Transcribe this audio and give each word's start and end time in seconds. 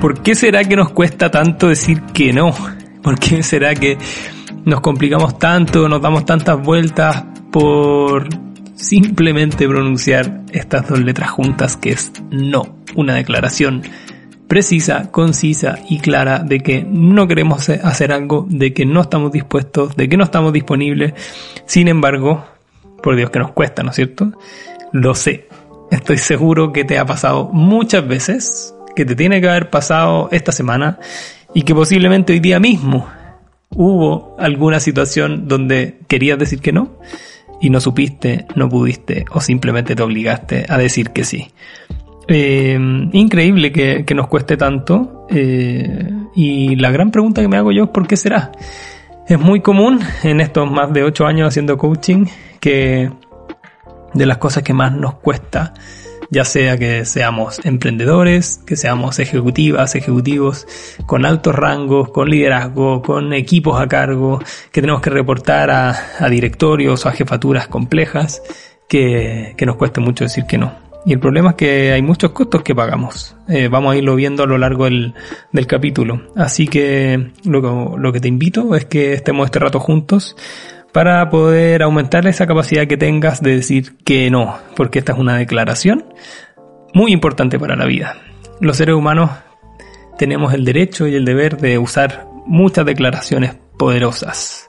¿Por 0.00 0.22
qué 0.22 0.34
será 0.36 0.62
que 0.64 0.76
nos 0.76 0.90
cuesta 0.90 1.30
tanto 1.30 1.68
decir 1.68 2.02
que 2.14 2.32
no? 2.32 2.54
¿Por 3.02 3.18
qué 3.18 3.42
será 3.42 3.74
que 3.74 3.98
nos 4.64 4.80
complicamos 4.80 5.38
tanto, 5.38 5.88
nos 5.88 6.00
damos 6.00 6.24
tantas 6.24 6.62
vueltas 6.62 7.24
por 7.50 8.28
simplemente 8.76 9.66
pronunciar 9.66 10.42
estas 10.52 10.88
dos 10.88 11.00
letras 11.00 11.30
juntas 11.30 11.76
que 11.76 11.90
es 11.90 12.12
no, 12.30 12.78
una 12.94 13.14
declaración 13.14 13.82
precisa, 14.46 15.10
concisa 15.10 15.78
y 15.88 15.98
clara 15.98 16.38
de 16.38 16.60
que 16.60 16.84
no 16.84 17.26
queremos 17.26 17.68
hacer 17.68 18.12
algo, 18.12 18.46
de 18.48 18.72
que 18.72 18.86
no 18.86 19.02
estamos 19.02 19.32
dispuestos, 19.32 19.96
de 19.96 20.08
que 20.08 20.16
no 20.16 20.24
estamos 20.24 20.52
disponibles. 20.52 21.12
Sin 21.66 21.88
embargo, 21.88 22.44
por 23.02 23.16
Dios 23.16 23.30
que 23.30 23.40
nos 23.40 23.50
cuesta, 23.50 23.82
¿no 23.82 23.90
es 23.90 23.96
cierto? 23.96 24.32
Lo 24.92 25.14
sé. 25.14 25.48
Estoy 25.90 26.18
seguro 26.18 26.72
que 26.72 26.84
te 26.84 26.98
ha 26.98 27.06
pasado 27.06 27.50
muchas 27.52 28.06
veces, 28.06 28.74
que 28.98 29.04
te 29.04 29.14
tiene 29.14 29.40
que 29.40 29.48
haber 29.48 29.70
pasado 29.70 30.28
esta 30.32 30.50
semana 30.50 30.98
y 31.54 31.62
que 31.62 31.72
posiblemente 31.72 32.32
hoy 32.32 32.40
día 32.40 32.58
mismo 32.58 33.06
hubo 33.70 34.34
alguna 34.40 34.80
situación 34.80 35.46
donde 35.46 36.00
querías 36.08 36.36
decir 36.36 36.58
que 36.60 36.72
no 36.72 36.98
y 37.60 37.70
no 37.70 37.80
supiste, 37.80 38.46
no 38.56 38.68
pudiste 38.68 39.24
o 39.30 39.40
simplemente 39.40 39.94
te 39.94 40.02
obligaste 40.02 40.66
a 40.68 40.76
decir 40.78 41.10
que 41.10 41.22
sí. 41.22 41.46
Eh, 42.26 42.76
increíble 43.12 43.70
que, 43.70 44.14
nos 44.16 44.26
cueste 44.26 44.56
tanto 44.56 45.28
eh, 45.30 46.10
y 46.34 46.74
la 46.74 46.90
gran 46.90 47.12
pregunta 47.12 47.40
que 47.40 47.46
me 47.46 47.56
hago 47.56 47.70
yo 47.70 47.84
es 47.84 47.90
¿por 47.90 48.08
qué 48.08 48.16
será? 48.16 48.50
Es 49.28 49.38
muy 49.38 49.60
común 49.60 50.00
en 50.24 50.40
estos 50.40 50.68
más 50.68 50.92
de 50.92 51.04
8 51.04 51.24
años 51.24 51.46
haciendo 51.46 51.78
coaching 51.78 52.24
que 52.58 53.12
de 54.12 54.26
las 54.26 54.38
cosas 54.38 54.64
que 54.64 54.74
más 54.74 54.92
nos 54.92 55.14
cuesta 55.14 55.72
ya 56.30 56.44
sea 56.44 56.76
que 56.76 57.04
seamos 57.04 57.60
emprendedores, 57.64 58.60
que 58.66 58.76
seamos 58.76 59.18
ejecutivas, 59.18 59.94
ejecutivos 59.94 60.66
con 61.06 61.24
altos 61.24 61.54
rangos, 61.54 62.10
con 62.10 62.28
liderazgo, 62.28 63.02
con 63.02 63.32
equipos 63.32 63.80
a 63.80 63.88
cargo, 63.88 64.40
que 64.72 64.80
tenemos 64.80 65.00
que 65.00 65.10
reportar 65.10 65.70
a, 65.70 66.28
directorios 66.28 67.06
o 67.06 67.08
a 67.08 67.12
jefaturas 67.12 67.68
complejas, 67.68 68.42
que, 68.88 69.54
nos 69.64 69.76
cueste 69.76 70.00
mucho 70.00 70.24
decir 70.24 70.44
que 70.44 70.58
no. 70.58 70.72
Y 71.06 71.12
el 71.12 71.20
problema 71.20 71.50
es 71.50 71.56
que 71.56 71.92
hay 71.92 72.02
muchos 72.02 72.32
costos 72.32 72.62
que 72.62 72.74
pagamos. 72.74 73.34
Eh, 73.48 73.68
vamos 73.68 73.94
a 73.94 73.96
irlo 73.96 74.14
viendo 74.14 74.42
a 74.42 74.46
lo 74.46 74.58
largo 74.58 74.84
del, 74.84 75.14
del 75.52 75.66
capítulo. 75.66 76.22
Así 76.36 76.66
que 76.66 77.30
lo, 77.44 77.96
lo 77.96 78.12
que 78.12 78.20
te 78.20 78.28
invito 78.28 78.74
es 78.74 78.84
que 78.84 79.14
estemos 79.14 79.46
este 79.46 79.58
rato 79.58 79.80
juntos 79.80 80.36
para 80.98 81.30
poder 81.30 81.84
aumentar 81.84 82.26
esa 82.26 82.48
capacidad 82.48 82.88
que 82.88 82.96
tengas 82.96 83.40
de 83.40 83.54
decir 83.54 83.98
que 83.98 84.32
no, 84.32 84.58
porque 84.74 84.98
esta 84.98 85.12
es 85.12 85.18
una 85.20 85.36
declaración 85.36 86.04
muy 86.92 87.12
importante 87.12 87.56
para 87.56 87.76
la 87.76 87.86
vida. 87.86 88.16
Los 88.60 88.78
seres 88.78 88.96
humanos 88.96 89.30
tenemos 90.18 90.52
el 90.54 90.64
derecho 90.64 91.06
y 91.06 91.14
el 91.14 91.24
deber 91.24 91.56
de 91.56 91.78
usar 91.78 92.26
muchas 92.46 92.84
declaraciones 92.84 93.54
poderosas. 93.78 94.68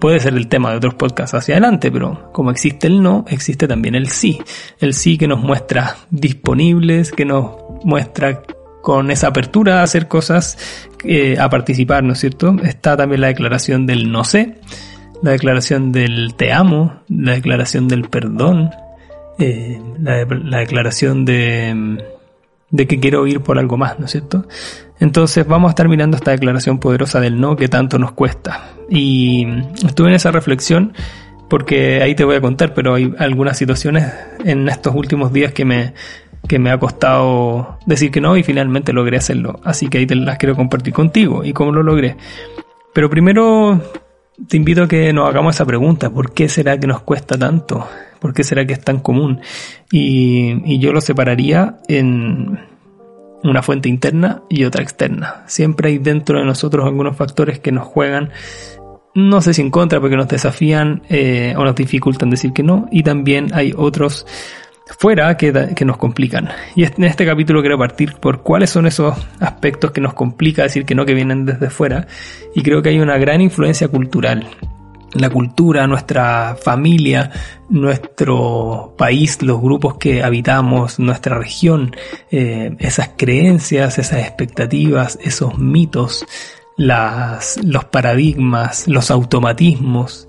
Puede 0.00 0.20
ser 0.20 0.32
el 0.36 0.48
tema 0.48 0.70
de 0.70 0.78
otros 0.78 0.94
podcasts 0.94 1.34
hacia 1.34 1.56
adelante, 1.56 1.92
pero 1.92 2.32
como 2.32 2.50
existe 2.50 2.86
el 2.86 3.02
no, 3.02 3.26
existe 3.28 3.68
también 3.68 3.94
el 3.94 4.08
sí. 4.08 4.40
El 4.80 4.94
sí 4.94 5.18
que 5.18 5.28
nos 5.28 5.40
muestra 5.40 5.96
disponibles, 6.10 7.12
que 7.12 7.26
nos 7.26 7.56
muestra 7.84 8.40
con 8.80 9.10
esa 9.10 9.26
apertura 9.26 9.80
a 9.80 9.82
hacer 9.82 10.08
cosas, 10.08 10.88
eh, 11.04 11.36
a 11.38 11.50
participar, 11.50 12.04
¿no 12.04 12.14
es 12.14 12.20
cierto? 12.20 12.56
Está 12.64 12.96
también 12.96 13.20
la 13.20 13.26
declaración 13.26 13.84
del 13.84 14.10
no 14.10 14.24
sé, 14.24 14.56
la 15.22 15.30
declaración 15.30 15.92
del 15.92 16.34
te 16.36 16.52
amo, 16.52 17.00
la 17.08 17.32
declaración 17.32 17.88
del 17.88 18.08
perdón, 18.08 18.70
eh, 19.38 19.80
la, 20.00 20.58
declaración 20.58 21.24
de, 21.24 21.98
de 22.70 22.86
que 22.86 23.00
quiero 23.00 23.26
ir 23.26 23.40
por 23.40 23.58
algo 23.58 23.76
más, 23.76 23.98
¿no 23.98 24.06
es 24.06 24.12
cierto? 24.12 24.46
Entonces 25.00 25.46
vamos 25.46 25.68
a 25.68 25.72
estar 25.72 25.88
mirando 25.88 26.16
esta 26.16 26.32
declaración 26.32 26.78
poderosa 26.78 27.20
del 27.20 27.40
no 27.40 27.56
que 27.56 27.68
tanto 27.68 27.98
nos 27.98 28.12
cuesta. 28.12 28.70
Y 28.88 29.46
estuve 29.84 30.08
en 30.08 30.14
esa 30.14 30.30
reflexión 30.30 30.92
porque 31.48 32.02
ahí 32.02 32.14
te 32.14 32.24
voy 32.24 32.36
a 32.36 32.40
contar, 32.40 32.72
pero 32.72 32.94
hay 32.94 33.12
algunas 33.18 33.58
situaciones 33.58 34.12
en 34.44 34.68
estos 34.68 34.94
últimos 34.94 35.32
días 35.32 35.52
que 35.52 35.64
me, 35.64 35.92
que 36.48 36.58
me 36.58 36.70
ha 36.70 36.78
costado 36.78 37.78
decir 37.84 38.10
que 38.10 38.20
no 38.20 38.36
y 38.36 38.42
finalmente 38.42 38.92
logré 38.92 39.18
hacerlo. 39.18 39.60
Así 39.64 39.88
que 39.88 39.98
ahí 39.98 40.06
te 40.06 40.14
las 40.14 40.38
quiero 40.38 40.56
compartir 40.56 40.94
contigo 40.94 41.44
y 41.44 41.52
cómo 41.52 41.72
lo 41.72 41.82
logré. 41.82 42.16
Pero 42.94 43.10
primero 43.10 43.80
te 44.48 44.56
invito 44.56 44.84
a 44.84 44.88
que 44.88 45.12
nos 45.12 45.28
hagamos 45.28 45.56
esa 45.56 45.66
pregunta, 45.66 46.10
¿por 46.10 46.32
qué 46.32 46.48
será 46.48 46.78
que 46.78 46.86
nos 46.86 47.02
cuesta 47.02 47.38
tanto? 47.38 47.86
¿Por 48.18 48.32
qué 48.32 48.44
será 48.44 48.66
que 48.66 48.72
es 48.72 48.80
tan 48.80 49.00
común? 49.00 49.40
Y, 49.90 50.78
yo 50.78 50.92
lo 50.92 51.00
separaría 51.00 51.78
en 51.88 52.58
una 53.42 53.62
fuente 53.62 53.88
interna 53.88 54.42
y 54.48 54.64
otra 54.64 54.82
externa. 54.82 55.42
Siempre 55.46 55.90
hay 55.90 55.98
dentro 55.98 56.38
de 56.38 56.44
nosotros 56.44 56.86
algunos 56.86 57.16
factores 57.16 57.58
que 57.58 57.72
nos 57.72 57.86
juegan, 57.86 58.30
no 59.14 59.42
sé 59.42 59.52
si 59.52 59.60
en 59.60 59.70
contra, 59.70 60.00
porque 60.00 60.16
nos 60.16 60.28
desafían 60.28 61.02
eh, 61.08 61.54
o 61.56 61.64
nos 61.64 61.74
dificultan 61.74 62.30
decir 62.30 62.52
que 62.52 62.62
no, 62.62 62.88
y 62.90 63.02
también 63.02 63.48
hay 63.52 63.74
otros 63.76 64.26
fuera 64.86 65.36
que, 65.36 65.84
nos 65.84 65.96
complican. 65.96 66.48
Y 66.74 66.84
en 66.84 67.04
este 67.04 67.26
capítulo 67.26 67.60
quiero 67.60 67.78
partir 67.78 68.14
por 68.14 68.42
cuáles 68.42 68.70
son 68.70 68.86
esos 68.86 69.16
aspectos 69.40 69.90
que 69.90 70.00
nos 70.00 70.14
complica 70.14 70.62
decir 70.62 70.84
que 70.84 70.94
no, 70.94 71.04
que 71.04 71.14
vienen 71.14 71.44
desde 71.44 71.70
fuera. 71.70 72.06
Y 72.54 72.62
creo 72.62 72.82
que 72.82 72.90
hay 72.90 73.00
una 73.00 73.18
gran 73.18 73.40
influencia 73.40 73.88
cultural. 73.88 74.48
La 75.14 75.28
cultura, 75.28 75.86
nuestra 75.86 76.56
familia, 76.60 77.30
nuestro 77.68 78.94
país, 78.96 79.42
los 79.42 79.60
grupos 79.60 79.98
que 79.98 80.22
habitamos, 80.22 80.98
nuestra 80.98 81.38
región, 81.38 81.94
eh, 82.30 82.74
esas 82.78 83.10
creencias, 83.16 83.98
esas 83.98 84.20
expectativas, 84.20 85.18
esos 85.22 85.58
mitos, 85.58 86.24
las, 86.78 87.60
los 87.62 87.84
paradigmas, 87.84 88.88
los 88.88 89.10
automatismos, 89.10 90.28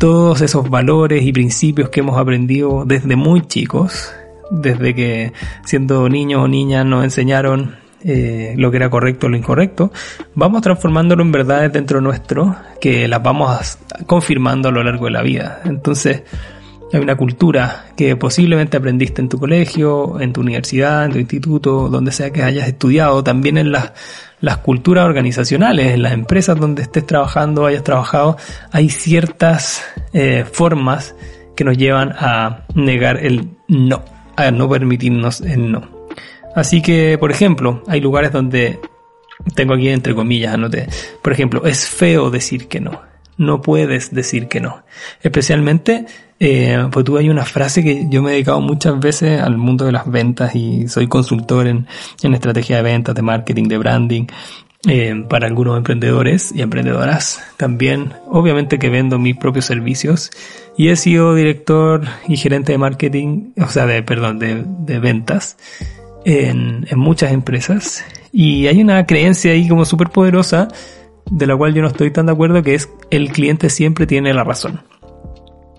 todos 0.00 0.40
esos 0.40 0.70
valores 0.70 1.22
y 1.24 1.30
principios 1.30 1.90
que 1.90 2.00
hemos 2.00 2.18
aprendido 2.18 2.84
desde 2.86 3.16
muy 3.16 3.42
chicos, 3.42 4.10
desde 4.50 4.94
que 4.94 5.34
siendo 5.66 6.08
niños 6.08 6.42
o 6.42 6.48
niñas 6.48 6.86
nos 6.86 7.04
enseñaron 7.04 7.76
eh, 8.02 8.54
lo 8.56 8.70
que 8.70 8.78
era 8.78 8.88
correcto 8.88 9.26
o 9.26 9.28
lo 9.28 9.36
incorrecto, 9.36 9.92
vamos 10.34 10.62
transformándolo 10.62 11.22
en 11.22 11.32
verdades 11.32 11.70
dentro 11.70 12.00
nuestro 12.00 12.56
que 12.80 13.06
las 13.08 13.22
vamos 13.22 13.76
confirmando 14.06 14.70
a 14.70 14.72
lo 14.72 14.82
largo 14.82 15.04
de 15.04 15.10
la 15.10 15.20
vida. 15.20 15.60
Entonces, 15.66 16.22
hay 16.94 17.00
una 17.00 17.16
cultura 17.16 17.84
que 17.94 18.16
posiblemente 18.16 18.78
aprendiste 18.78 19.20
en 19.20 19.28
tu 19.28 19.38
colegio, 19.38 20.18
en 20.18 20.32
tu 20.32 20.40
universidad, 20.40 21.04
en 21.04 21.12
tu 21.12 21.18
instituto, 21.18 21.90
donde 21.90 22.10
sea 22.10 22.30
que 22.30 22.42
hayas 22.42 22.66
estudiado, 22.66 23.22
también 23.22 23.58
en 23.58 23.70
las, 23.70 23.92
las 24.40 24.58
culturas 24.58 25.04
organizacionales, 25.04 25.94
en 25.94 26.02
las 26.02 26.12
empresas 26.12 26.58
donde 26.58 26.82
estés 26.82 27.06
trabajando, 27.06 27.66
hayas 27.66 27.84
trabajado, 27.84 28.36
hay 28.72 28.88
ciertas 28.88 29.84
eh, 30.12 30.44
formas 30.50 31.14
que 31.56 31.64
nos 31.64 31.76
llevan 31.76 32.14
a 32.18 32.64
negar 32.74 33.18
el 33.18 33.50
no, 33.68 34.02
a 34.36 34.50
no 34.50 34.68
permitirnos 34.68 35.40
el 35.40 35.70
no. 35.70 35.88
Así 36.54 36.82
que, 36.82 37.16
por 37.18 37.30
ejemplo, 37.30 37.82
hay 37.86 38.00
lugares 38.00 38.32
donde, 38.32 38.80
tengo 39.54 39.74
aquí 39.74 39.88
entre 39.88 40.14
comillas, 40.14 40.54
anoté, 40.54 40.88
por 41.22 41.32
ejemplo, 41.32 41.64
es 41.66 41.86
feo 41.86 42.30
decir 42.30 42.66
que 42.66 42.80
no 42.80 43.10
no 43.40 43.62
puedes 43.62 44.14
decir 44.14 44.48
que 44.48 44.60
no. 44.60 44.84
Especialmente, 45.22 46.04
eh, 46.40 46.88
pues 46.90 47.04
tú 47.04 47.18
hay 47.18 47.28
una 47.28 47.44
frase 47.44 47.84
que 47.84 48.06
yo 48.08 48.22
me 48.22 48.30
he 48.30 48.32
dedicado 48.32 48.60
muchas 48.62 48.98
veces 48.98 49.40
al 49.40 49.58
mundo 49.58 49.84
de 49.84 49.92
las 49.92 50.10
ventas 50.10 50.56
y 50.56 50.88
soy 50.88 51.06
consultor 51.06 51.66
en, 51.66 51.86
en 52.22 52.34
estrategia 52.34 52.76
de 52.76 52.82
ventas, 52.82 53.14
de 53.14 53.20
marketing, 53.20 53.64
de 53.64 53.78
branding, 53.78 54.26
eh, 54.88 55.26
para 55.28 55.46
algunos 55.46 55.76
emprendedores 55.76 56.50
y 56.54 56.62
emprendedoras. 56.62 57.42
También, 57.58 58.14
obviamente 58.26 58.78
que 58.78 58.88
vendo 58.88 59.18
mis 59.18 59.36
propios 59.36 59.66
servicios 59.66 60.30
y 60.78 60.88
he 60.88 60.96
sido 60.96 61.34
director 61.34 62.04
y 62.26 62.38
gerente 62.38 62.72
de 62.72 62.78
marketing, 62.78 63.52
o 63.58 63.68
sea, 63.68 63.84
de, 63.84 64.02
perdón, 64.02 64.38
de, 64.38 64.64
de 64.66 64.98
ventas 64.98 65.58
en, 66.24 66.86
en 66.88 66.98
muchas 66.98 67.32
empresas. 67.32 68.02
Y 68.32 68.66
hay 68.66 68.80
una 68.80 69.04
creencia 69.04 69.52
ahí 69.52 69.68
como 69.68 69.84
súper 69.84 70.08
poderosa 70.08 70.68
de 71.30 71.46
la 71.46 71.54
cual 71.54 71.74
yo 71.74 71.82
no 71.82 71.88
estoy 71.88 72.10
tan 72.10 72.24
de 72.24 72.32
acuerdo, 72.32 72.62
que 72.62 72.74
es 72.74 72.88
el 73.10 73.30
cliente 73.30 73.68
siempre 73.68 74.06
tiene 74.06 74.32
la 74.32 74.44
razón. 74.44 74.80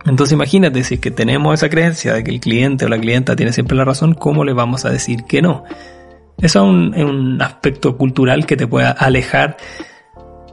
Entonces 0.06 0.34
imagínate, 0.34 0.84
si 0.84 0.96
es 0.96 1.00
que 1.00 1.12
tenemos 1.12 1.54
esa 1.54 1.70
creencia 1.70 2.14
de 2.14 2.24
que 2.24 2.32
el 2.32 2.40
cliente 2.40 2.86
o 2.86 2.90
la 2.90 3.00
clienta 3.00 3.36
tiene 3.36 3.54
siempre 3.54 3.78
la 3.78 3.86
razón, 3.86 4.14
¿cómo 4.14 4.44
le 4.44 4.54
vamos 4.54 4.86
a 4.86 4.90
decir 4.90 5.24
que 5.28 5.42
no? 5.42 5.64
Eso 6.42 6.66
es 6.96 7.04
un, 7.04 7.40
aspecto 7.42 7.98
cultural 7.98 8.46
que 8.46 8.58
te 8.58 8.66
pueda 8.66 8.92
alejar 8.92 9.58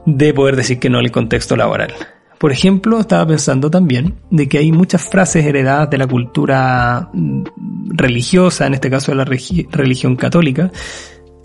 de 0.05 0.33
poder 0.33 0.55
decir 0.55 0.79
que 0.79 0.89
no 0.89 0.99
el 0.99 1.11
contexto 1.11 1.55
laboral. 1.55 1.93
Por 2.37 2.51
ejemplo, 2.51 2.99
estaba 2.99 3.25
pensando 3.27 3.69
también 3.69 4.15
de 4.29 4.47
que 4.47 4.59
hay 4.59 4.71
muchas 4.71 5.01
frases 5.03 5.45
heredadas 5.45 5.89
de 5.89 5.97
la 5.97 6.07
cultura 6.07 7.09
mm, 7.11 7.43
religiosa, 7.89 8.67
en 8.67 8.75
este 8.75 8.89
caso 8.89 9.11
de 9.11 9.17
la 9.17 9.25
religión 9.25 10.15
católica, 10.15 10.71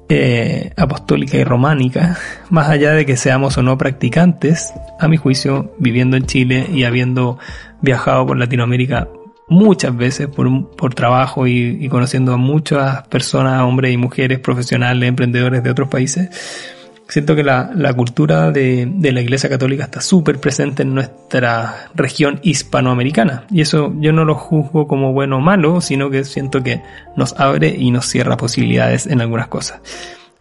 eh, 0.09 0.73
apostólica 0.77 1.37
y 1.37 1.45
románica, 1.45 2.17
más 2.51 2.69
allá 2.69 2.93
de 2.93 3.07
que 3.07 3.17
seamos 3.17 3.57
o 3.59 3.63
no 3.63 3.79
practicantes, 3.79 4.73
a 5.01 5.09
mi 5.09 5.17
juicio, 5.17 5.75
viviendo 5.79 6.17
en 6.17 6.27
Chile 6.27 6.67
y 6.73 6.85
habiendo 6.85 7.39
viajado 7.81 8.27
por 8.27 8.39
Latinoamérica 8.39 9.09
muchas 9.49 9.97
veces 9.97 10.29
por, 10.29 10.71
por 10.77 10.95
trabajo 10.95 11.47
y, 11.47 11.89
conociendo 11.89 12.33
a 12.33 12.37
muchas 12.37 13.07
personas, 13.09 13.63
hombres 13.63 13.93
y 13.93 13.97
mujeres 13.97 14.39
profesionales, 14.39 15.09
emprendedores 15.09 15.63
de 15.63 15.71
otros 15.71 15.89
países, 15.89 16.74
siento 17.09 17.37
que 17.37 17.45
la, 17.45 17.71
la 17.75 17.93
cultura 17.93 18.51
de, 18.51 18.89
de, 18.91 19.13
la 19.13 19.21
Iglesia 19.21 19.49
Católica 19.49 19.85
está 19.85 20.01
súper 20.01 20.41
presente 20.41 20.83
en 20.83 20.95
nuestra 20.95 21.91
región 21.95 22.41
hispanoamericana. 22.43 23.45
Y 23.51 23.61
eso 23.61 23.93
yo 23.99 24.13
no 24.13 24.25
lo 24.25 24.35
juzgo 24.35 24.87
como 24.87 25.13
bueno 25.13 25.39
o 25.39 25.41
malo, 25.41 25.81
sino 25.81 26.11
que 26.11 26.25
siento 26.25 26.63
que 26.63 26.83
nos 27.17 27.39
abre 27.39 27.75
y 27.77 27.91
nos 27.91 28.07
cierra 28.07 28.37
posibilidades 28.37 29.07
en 29.07 29.21
algunas 29.21 29.49
cosas. 29.49 29.81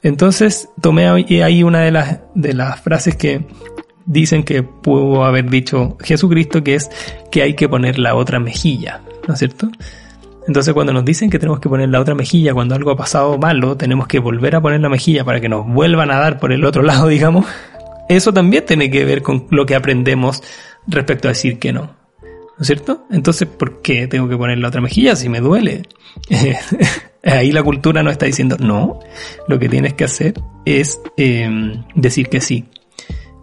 Entonces 0.02 0.70
tomé 0.82 1.08
ahí 1.08 1.64
una 1.64 1.82
de 1.82 1.92
las, 1.92 2.20
de 2.36 2.54
las 2.54 2.80
frases 2.82 3.16
que 3.16 3.46
dicen 4.06 4.44
que 4.44 4.64
pudo 4.64 5.24
haber 5.24 5.50
dicho 5.50 5.98
Jesucristo, 6.02 6.64
que 6.64 6.76
es 6.76 6.90
que 7.32 7.42
hay 7.42 7.56
que 7.56 7.70
poner 7.70 8.00
la 8.00 8.16
otra 8.16 8.40
mejilla, 8.40 9.02
¿no 9.28 9.34
es 9.34 9.40
cierto? 9.40 9.70
Entonces 10.48 10.74
cuando 10.74 10.94
nos 10.94 11.06
dicen 11.06 11.30
que 11.30 11.40
tenemos 11.40 11.60
que 11.60 11.70
poner 11.70 11.90
la 11.90 12.00
otra 12.00 12.16
mejilla 12.16 12.54
cuando 12.54 12.76
algo 12.76 12.92
ha 12.92 12.98
pasado 12.98 13.38
malo, 13.38 13.78
tenemos 13.78 14.08
que 14.08 14.20
volver 14.20 14.56
a 14.56 14.62
poner 14.62 14.82
la 14.82 14.90
mejilla 14.90 15.24
para 15.24 15.40
que 15.40 15.50
nos 15.50 15.66
vuelvan 15.66 16.12
a 16.12 16.20
dar 16.20 16.40
por 16.40 16.52
el 16.52 16.66
otro 16.66 16.84
lado, 16.84 17.08
digamos, 17.10 17.46
eso 18.10 18.34
también 18.34 18.66
tiene 18.66 18.90
que 18.90 19.06
ver 19.06 19.22
con 19.22 19.48
lo 19.52 19.66
que 19.66 19.76
aprendemos 19.76 20.44
respecto 20.88 21.28
a 21.28 21.32
decir 21.32 21.60
que 21.60 21.72
no. 21.72 21.96
¿No 22.22 22.62
es 22.62 22.68
cierto? 22.68 23.06
Entonces, 23.10 23.48
¿por 23.48 23.82
qué 23.82 24.08
tengo 24.08 24.30
que 24.30 24.38
poner 24.38 24.60
la 24.60 24.68
otra 24.68 24.80
mejilla 24.80 25.16
si 25.16 25.28
me 25.28 25.40
duele? 25.40 25.84
Ahí 27.24 27.52
la 27.52 27.64
cultura 27.64 28.04
nos 28.04 28.12
está 28.12 28.26
diciendo, 28.26 28.58
no, 28.60 29.00
lo 29.48 29.58
que 29.58 29.70
tienes 29.70 29.94
que 29.94 30.04
hacer 30.04 30.36
es 30.66 31.00
eh, 31.18 31.50
decir 31.96 32.30
que 32.30 32.42
sí 32.42 32.66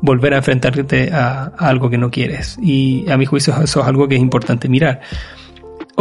volver 0.00 0.34
a 0.34 0.38
enfrentarte 0.38 1.10
a, 1.12 1.52
algo 1.58 1.90
que 1.90 1.98
no 1.98 2.10
quieres. 2.10 2.58
Y 2.62 3.08
a 3.10 3.16
mi 3.16 3.26
juicio 3.26 3.54
eso 3.62 3.80
es 3.80 3.86
algo 3.86 4.08
que 4.08 4.16
es 4.16 4.20
importante 4.20 4.68
mirar. 4.68 5.00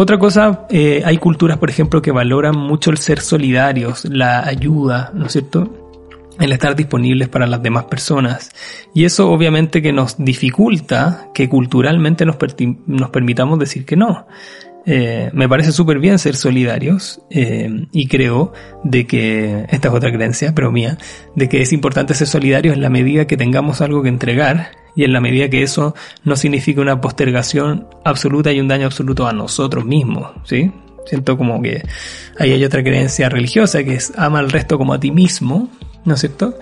Otra 0.02 0.18
cosa, 0.18 0.66
eh, 0.70 1.02
hay 1.04 1.18
culturas, 1.18 1.58
por 1.58 1.70
ejemplo, 1.70 2.02
que 2.02 2.14
valoran 2.14 2.58
mucho 2.58 2.90
el 2.90 2.98
ser 3.00 3.20
solidarios, 3.20 4.06
la 4.06 4.48
ayuda, 4.48 5.12
¿no 5.14 5.26
es 5.26 5.34
cierto? 5.34 5.98
El 6.40 6.54
estar 6.54 6.74
disponibles 6.74 7.28
para 7.28 7.46
las 7.46 7.62
demás 7.62 7.84
personas. 7.84 8.50
Y 8.94 9.04
eso 9.04 9.30
obviamente 9.30 9.82
que 9.82 9.92
nos 9.92 10.16
dificulta 10.18 11.28
que 11.34 11.50
culturalmente 11.50 12.26
nos, 12.26 12.38
nos 12.88 13.10
permitamos 13.10 13.60
decir 13.60 13.86
que 13.86 13.98
no. 13.98 14.26
Eh, 14.92 15.30
me 15.34 15.48
parece 15.48 15.72
súper 15.72 16.00
bien 16.00 16.18
ser 16.18 16.36
solidarios 16.36 17.22
eh, 17.30 17.86
y 17.92 18.08
creo 18.08 18.54
de 18.84 19.06
que, 19.06 19.68
esta 19.70 19.90
es 19.90 19.94
otra 19.94 20.12
creencia, 20.12 20.56
pero 20.56 20.72
mía, 20.72 20.98
de 21.36 21.48
que 21.48 21.62
es 21.62 21.72
importante 21.74 22.16
ser 22.16 22.26
solidarios 22.26 22.74
en 22.74 22.82
la 22.82 22.90
medida 22.90 23.28
que 23.28 23.38
tengamos 23.38 23.82
algo 23.82 24.02
que 24.02 24.10
entregar 24.10 24.72
y 24.96 25.04
en 25.04 25.14
la 25.14 25.22
medida 25.22 25.48
que 25.48 25.62
eso 25.62 25.94
no 26.24 26.36
signifique 26.36 26.82
una 26.82 27.02
postergación 27.02 27.88
absoluta 28.04 28.52
y 28.52 28.60
un 28.60 28.68
daño 28.68 28.88
absoluto 28.88 29.28
a 29.28 29.32
nosotros 29.32 29.86
mismos, 29.86 30.32
¿sí? 30.44 30.72
Siento 31.06 31.38
como 31.38 31.62
que 31.62 31.84
ahí 32.40 32.54
hay 32.54 32.64
otra 32.64 32.82
creencia 32.84 33.30
religiosa 33.30 33.84
que 33.84 33.94
es 33.94 34.12
ama 34.18 34.40
al 34.40 34.50
resto 34.50 34.80
como 34.80 34.96
a 34.96 35.00
ti 35.00 35.12
mismo, 35.12 35.70
¿no 36.04 36.16
es 36.16 36.22
cierto? 36.22 36.58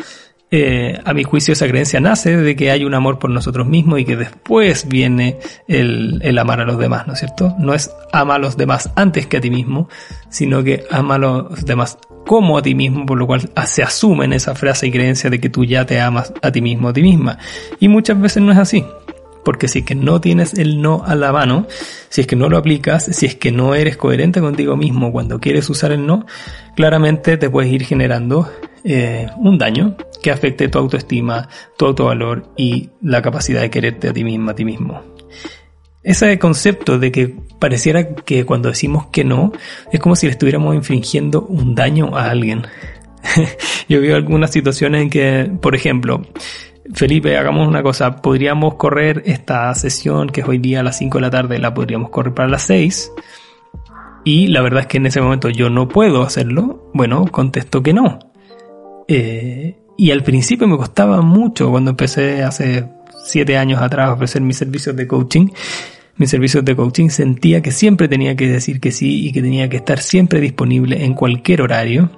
Eh, 0.49 0.97
a 1.03 1.13
mi 1.13 1.23
juicio 1.23 1.51
esa 1.51 1.67
creencia 1.67 1.99
nace 1.99 2.37
de 2.37 2.55
que 2.55 2.71
hay 2.71 2.85
un 2.85 2.93
amor 2.93 3.19
por 3.19 3.29
nosotros 3.29 3.67
mismos 3.67 3.99
y 3.99 4.05
que 4.05 4.15
después 4.15 4.87
viene 4.87 5.39
el, 5.67 6.21
el, 6.23 6.37
amar 6.37 6.61
a 6.61 6.63
los 6.63 6.79
demás, 6.79 7.05
¿no 7.05 7.13
es 7.13 7.19
cierto? 7.19 7.53
No 7.59 7.73
es 7.73 7.91
ama 8.13 8.35
a 8.35 8.39
los 8.39 8.55
demás 8.55 8.89
antes 8.95 9.27
que 9.27 9.37
a 9.37 9.41
ti 9.41 9.49
mismo, 9.49 9.89
sino 10.29 10.63
que 10.63 10.85
ama 10.89 11.15
a 11.15 11.17
los 11.17 11.65
demás 11.65 11.97
como 12.25 12.57
a 12.57 12.61
ti 12.61 12.75
mismo, 12.75 13.05
por 13.05 13.17
lo 13.17 13.27
cual 13.27 13.49
se 13.65 13.83
asume 13.83 14.25
en 14.25 14.33
esa 14.33 14.55
frase 14.55 14.87
y 14.87 14.91
creencia 14.91 15.29
de 15.29 15.39
que 15.39 15.49
tú 15.49 15.65
ya 15.65 15.85
te 15.85 15.99
amas 15.99 16.33
a 16.41 16.51
ti 16.51 16.61
mismo, 16.61 16.89
a 16.89 16.93
ti 16.93 17.01
misma. 17.01 17.39
Y 17.79 17.87
muchas 17.87 18.19
veces 18.19 18.43
no 18.43 18.51
es 18.51 18.57
así. 18.57 18.85
Porque 19.43 19.69
si 19.69 19.79
es 19.79 19.85
que 19.85 19.95
no 19.95 20.19
tienes 20.19 20.53
el 20.55 20.81
no 20.81 21.03
a 21.05 21.15
la 21.15 21.31
mano, 21.31 21.67
si 22.09 22.19
es 22.19 22.27
que 22.27 22.35
no 22.35 22.49
lo 22.49 22.57
aplicas, 22.57 23.05
si 23.05 23.25
es 23.25 23.35
que 23.35 23.53
no 23.53 23.75
eres 23.75 23.95
coherente 23.95 24.41
contigo 24.41 24.75
mismo 24.75 25.13
cuando 25.13 25.39
quieres 25.39 25.69
usar 25.69 25.93
el 25.93 26.05
no, 26.05 26.25
claramente 26.75 27.37
te 27.37 27.49
puedes 27.49 27.71
ir 27.71 27.85
generando 27.85 28.51
eh, 28.83 29.27
un 29.37 29.57
daño 29.57 29.95
que 30.21 30.31
afecte 30.31 30.67
tu 30.69 30.79
autoestima, 30.79 31.47
tu 31.77 31.85
autovalor 31.85 32.51
y 32.57 32.89
la 33.01 33.21
capacidad 33.21 33.61
de 33.61 33.69
quererte 33.69 34.09
a 34.09 34.13
ti 34.13 34.23
misma, 34.23 34.51
a 34.51 34.55
ti 34.55 34.65
mismo. 34.65 35.01
Ese 36.03 36.39
concepto 36.39 36.99
de 36.99 37.11
que 37.11 37.35
pareciera 37.59 38.15
que 38.15 38.45
cuando 38.45 38.69
decimos 38.69 39.07
que 39.07 39.23
no, 39.23 39.51
es 39.91 39.99
como 39.99 40.15
si 40.15 40.25
le 40.25 40.31
estuviéramos 40.31 40.73
infringiendo 40.73 41.41
un 41.41 41.75
daño 41.75 42.15
a 42.15 42.29
alguien. 42.29 42.63
Yo 43.89 43.99
veo 43.99 44.15
algunas 44.15 44.51
situaciones 44.51 45.01
en 45.01 45.09
que, 45.09 45.51
por 45.61 45.75
ejemplo, 45.75 46.21
Felipe, 46.93 47.37
hagamos 47.37 47.67
una 47.67 47.83
cosa, 47.83 48.21
podríamos 48.21 48.75
correr 48.75 49.23
esta 49.25 49.73
sesión 49.75 50.29
que 50.29 50.41
es 50.41 50.47
hoy 50.47 50.59
día 50.59 50.79
a 50.79 50.83
las 50.83 50.97
5 50.97 51.17
de 51.17 51.21
la 51.21 51.29
tarde, 51.29 51.59
la 51.59 51.73
podríamos 51.73 52.09
correr 52.09 52.33
para 52.33 52.47
las 52.47 52.63
6. 52.63 53.11
Y 54.23 54.47
la 54.47 54.61
verdad 54.61 54.81
es 54.81 54.87
que 54.87 54.97
en 54.97 55.05
ese 55.05 55.21
momento 55.21 55.49
yo 55.49 55.69
no 55.69 55.87
puedo 55.87 56.23
hacerlo. 56.23 56.89
Bueno, 56.93 57.25
contesto 57.27 57.81
que 57.81 57.93
no. 57.93 58.19
Eh, 59.07 59.75
y 59.97 60.11
al 60.11 60.23
principio 60.23 60.67
me 60.67 60.77
costaba 60.77 61.21
mucho 61.21 61.71
cuando 61.71 61.91
empecé 61.91 62.43
hace 62.43 62.85
siete 63.23 63.57
años 63.57 63.81
atrás 63.81 64.09
a 64.09 64.13
ofrecer 64.13 64.41
mis 64.41 64.57
servicios 64.57 64.95
de 64.95 65.07
coaching. 65.07 65.47
Mis 66.17 66.29
servicios 66.29 66.65
de 66.65 66.75
coaching 66.75 67.09
sentía 67.09 67.61
que 67.61 67.71
siempre 67.71 68.07
tenía 68.07 68.35
que 68.35 68.47
decir 68.47 68.79
que 68.79 68.91
sí 68.91 69.27
y 69.27 69.31
que 69.31 69.41
tenía 69.41 69.69
que 69.69 69.77
estar 69.77 69.99
siempre 69.99 70.41
disponible 70.41 71.03
en 71.05 71.13
cualquier 71.13 71.61
horario. 71.61 72.09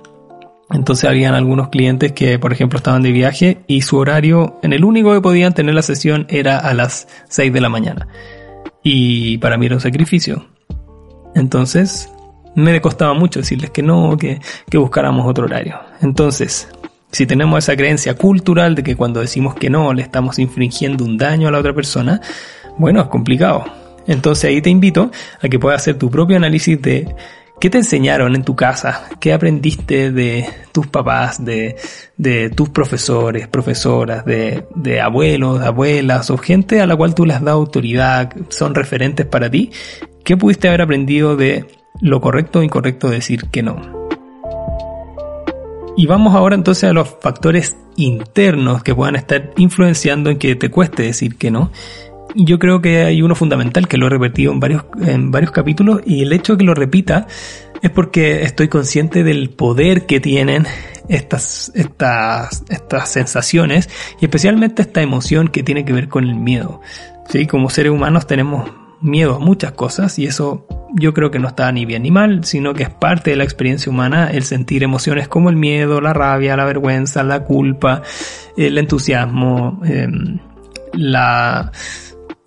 Entonces 0.71 1.09
habían 1.09 1.33
algunos 1.33 1.69
clientes 1.69 2.11
que, 2.11 2.37
por 2.37 2.53
ejemplo, 2.53 2.77
estaban 2.77 3.01
de 3.01 3.11
viaje 3.11 3.59
y 3.67 3.81
su 3.81 3.97
horario 3.97 4.59
en 4.61 4.73
el 4.73 4.85
único 4.85 5.13
que 5.13 5.21
podían 5.21 5.53
tener 5.53 5.73
la 5.73 5.81
sesión 5.81 6.27
era 6.29 6.59
a 6.59 6.73
las 6.73 7.07
6 7.29 7.51
de 7.51 7.61
la 7.61 7.69
mañana. 7.69 8.07
Y 8.83 9.37
para 9.39 9.57
mí 9.57 9.65
era 9.65 9.75
un 9.75 9.81
sacrificio. 9.81 10.45
Entonces 11.35 12.09
me 12.55 12.79
costaba 12.81 13.13
mucho 13.13 13.39
decirles 13.39 13.71
que 13.71 13.81
no, 13.81 14.17
que, 14.17 14.39
que 14.69 14.77
buscáramos 14.77 15.25
otro 15.27 15.45
horario. 15.45 15.79
Entonces, 16.01 16.69
si 17.11 17.25
tenemos 17.25 17.63
esa 17.63 17.75
creencia 17.75 18.15
cultural 18.15 18.75
de 18.75 18.83
que 18.83 18.95
cuando 18.95 19.19
decimos 19.21 19.55
que 19.55 19.69
no 19.69 19.93
le 19.93 20.01
estamos 20.01 20.39
infringiendo 20.39 21.03
un 21.05 21.17
daño 21.17 21.47
a 21.47 21.51
la 21.51 21.59
otra 21.59 21.73
persona, 21.73 22.21
bueno, 22.77 23.01
es 23.01 23.07
complicado. 23.07 23.65
Entonces 24.07 24.45
ahí 24.45 24.61
te 24.61 24.69
invito 24.69 25.11
a 25.41 25.47
que 25.47 25.59
puedas 25.59 25.81
hacer 25.81 25.97
tu 25.97 26.09
propio 26.09 26.37
análisis 26.37 26.81
de 26.81 27.15
qué 27.59 27.69
te 27.69 27.77
enseñaron 27.77 28.35
en 28.35 28.43
tu 28.43 28.55
casa, 28.55 29.09
qué 29.19 29.33
aprendiste 29.33 30.11
de 30.11 30.47
tus 30.71 30.87
papás, 30.87 31.43
de, 31.43 31.75
tus 32.55 32.69
profesores, 32.69 33.47
profesoras, 33.47 34.25
de, 34.25 34.65
de 34.75 35.01
abuelos, 35.01 35.61
abuelas 35.61 36.29
o 36.29 36.37
gente 36.37 36.81
a 36.81 36.87
la 36.87 36.95
cual 36.95 37.13
tú 37.13 37.25
le 37.25 37.33
has 37.33 37.43
dado 37.43 37.57
autoridad, 37.57 38.33
son 38.49 38.75
referentes 38.75 39.25
para 39.25 39.49
ti. 39.49 39.71
¿Qué 40.23 40.37
pudiste 40.37 40.67
haber 40.67 40.81
aprendido 40.81 41.35
de 41.35 41.65
lo 42.01 42.21
correcto 42.21 42.59
o 42.59 42.63
incorrecto 42.63 43.09
de 43.09 43.15
decir 43.15 43.45
que 43.51 43.63
no? 43.63 43.98
Y 45.99 46.05
vamos 46.05 46.33
ahora 46.33 46.55
entonces 46.55 46.85
a 46.85 46.93
los 46.93 47.13
factores 47.19 47.75
internos 47.97 48.83
que 48.83 48.95
puedan 48.95 49.17
estar 49.17 49.51
influenciando 49.57 50.29
en 50.29 50.39
que 50.39 50.55
te 50.55 50.71
cueste 50.71 51.03
decir 51.03 51.35
que 51.35 51.51
no. 51.51 51.73
Yo 52.35 52.57
creo 52.57 52.81
que 52.81 53.03
hay 53.03 53.21
uno 53.21 53.35
fundamental 53.35 53.89
que 53.89 53.97
lo 53.97 54.07
he 54.07 54.09
repetido 54.09 54.53
en 54.53 54.61
varios, 54.61 54.85
en 55.05 55.29
varios 55.29 55.51
capítulos 55.51 55.99
y 56.05 56.21
el 56.21 56.31
hecho 56.31 56.53
de 56.53 56.59
que 56.59 56.63
lo 56.63 56.73
repita 56.73 57.27
es 57.81 57.89
porque 57.89 58.43
estoy 58.43 58.69
consciente 58.69 59.25
del 59.25 59.49
poder 59.49 60.05
que 60.05 60.21
tienen 60.21 60.65
estas, 61.09 61.69
estas, 61.75 62.63
estas 62.69 63.09
sensaciones 63.09 63.89
y 64.21 64.25
especialmente 64.25 64.83
esta 64.83 65.01
emoción 65.01 65.49
que 65.49 65.63
tiene 65.63 65.83
que 65.83 65.91
ver 65.91 66.07
con 66.07 66.23
el 66.23 66.35
miedo. 66.35 66.79
¿Sí? 67.27 67.45
Como 67.45 67.69
seres 67.69 67.91
humanos 67.91 68.25
tenemos 68.25 68.71
miedo 69.01 69.35
a 69.35 69.39
muchas 69.39 69.71
cosas 69.73 70.17
y 70.19 70.25
eso 70.25 70.65
yo 70.95 71.13
creo 71.13 71.31
que 71.31 71.39
no 71.39 71.47
está 71.47 71.71
ni 71.71 71.85
bien 71.85 72.03
ni 72.03 72.11
mal, 72.11 72.43
sino 72.43 72.73
que 72.73 72.83
es 72.83 72.89
parte 72.89 73.31
de 73.31 73.35
la 73.35 73.43
experiencia 73.43 73.91
humana 73.91 74.29
el 74.31 74.43
sentir 74.43 74.83
emociones 74.83 75.27
como 75.27 75.49
el 75.49 75.55
miedo, 75.55 76.01
la 76.01 76.13
rabia, 76.13 76.55
la 76.55 76.65
vergüenza, 76.65 77.23
la 77.23 77.43
culpa, 77.43 78.01
el 78.57 78.77
entusiasmo, 78.77 79.81
em, 79.85 80.39
la 80.93 81.71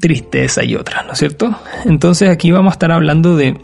tristeza 0.00 0.64
y 0.64 0.74
otras, 0.74 1.06
¿no 1.06 1.12
es 1.12 1.18
cierto? 1.18 1.54
Entonces 1.84 2.28
aquí 2.28 2.50
vamos 2.50 2.72
a 2.72 2.74
estar 2.74 2.90
hablando 2.90 3.36
de 3.36 3.56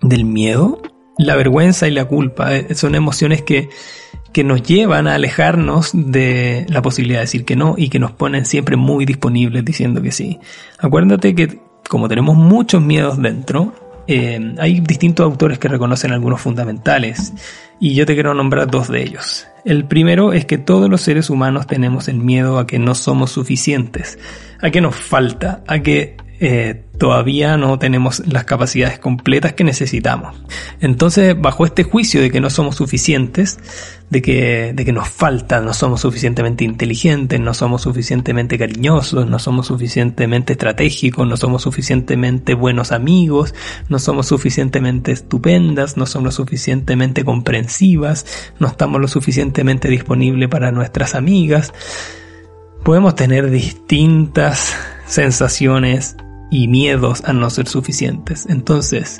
del 0.00 0.24
miedo, 0.24 0.80
la 1.18 1.34
vergüenza 1.34 1.88
y 1.88 1.90
la 1.90 2.04
culpa. 2.04 2.54
Eh, 2.54 2.74
son 2.76 2.94
emociones 2.94 3.42
que, 3.42 3.68
que 4.32 4.44
nos 4.44 4.62
llevan 4.62 5.08
a 5.08 5.16
alejarnos 5.16 5.90
de 5.92 6.64
la 6.68 6.82
posibilidad 6.82 7.18
de 7.18 7.24
decir 7.24 7.44
que 7.44 7.56
no 7.56 7.74
y 7.76 7.88
que 7.88 7.98
nos 7.98 8.12
ponen 8.12 8.46
siempre 8.46 8.76
muy 8.76 9.04
disponibles 9.04 9.64
diciendo 9.64 10.00
que 10.00 10.12
sí. 10.12 10.38
Acuérdate 10.78 11.34
que 11.34 11.58
como 11.88 12.08
tenemos 12.08 12.36
muchos 12.36 12.82
miedos 12.82 13.20
dentro, 13.20 13.74
eh, 14.06 14.54
hay 14.58 14.80
distintos 14.80 15.24
autores 15.24 15.58
que 15.58 15.68
reconocen 15.68 16.12
algunos 16.12 16.40
fundamentales 16.40 17.34
y 17.80 17.94
yo 17.94 18.06
te 18.06 18.14
quiero 18.14 18.32
nombrar 18.34 18.70
dos 18.70 18.88
de 18.88 19.02
ellos. 19.02 19.46
El 19.64 19.84
primero 19.84 20.32
es 20.32 20.46
que 20.46 20.56
todos 20.56 20.88
los 20.88 21.02
seres 21.02 21.28
humanos 21.28 21.66
tenemos 21.66 22.08
el 22.08 22.16
miedo 22.16 22.58
a 22.58 22.66
que 22.66 22.78
no 22.78 22.94
somos 22.94 23.32
suficientes, 23.32 24.18
a 24.62 24.70
que 24.70 24.80
nos 24.80 24.94
falta, 24.94 25.62
a 25.66 25.80
que 25.80 26.16
eh, 26.40 26.84
todavía 26.98 27.56
no 27.56 27.78
tenemos 27.80 28.22
las 28.26 28.44
capacidades 28.44 29.00
completas 29.00 29.54
que 29.54 29.64
necesitamos. 29.64 30.40
Entonces, 30.80 31.34
bajo 31.36 31.64
este 31.64 31.82
juicio 31.82 32.20
de 32.20 32.30
que 32.30 32.40
no 32.40 32.48
somos 32.48 32.76
suficientes, 32.76 33.58
de 34.10 34.22
que, 34.22 34.72
de 34.72 34.84
que 34.84 34.92
nos 34.92 35.08
falta, 35.08 35.60
no 35.60 35.74
somos 35.74 36.00
suficientemente 36.00 36.64
inteligentes, 36.64 37.40
no 37.40 37.54
somos 37.54 37.82
suficientemente 37.82 38.56
cariñosos, 38.56 39.26
no 39.26 39.38
somos 39.40 39.66
suficientemente 39.66 40.52
estratégicos, 40.52 41.26
no 41.26 41.36
somos 41.36 41.62
suficientemente 41.62 42.54
buenos 42.54 42.92
amigos, 42.92 43.54
no 43.88 43.98
somos 43.98 44.26
suficientemente 44.26 45.10
estupendas, 45.10 45.96
no 45.96 46.06
somos 46.06 46.36
suficientemente 46.36 47.24
comprensivas, 47.24 48.52
no 48.60 48.68
estamos 48.68 49.00
lo 49.00 49.08
suficientemente 49.08 49.88
disponibles 49.88 50.48
para 50.48 50.70
nuestras 50.70 51.16
amigas, 51.16 51.72
podemos 52.84 53.16
tener 53.16 53.50
distintas 53.50 54.76
sensaciones 55.06 56.16
y 56.50 56.68
miedos 56.68 57.22
a 57.24 57.32
no 57.32 57.48
ser 57.50 57.68
suficientes. 57.68 58.46
Entonces, 58.48 59.18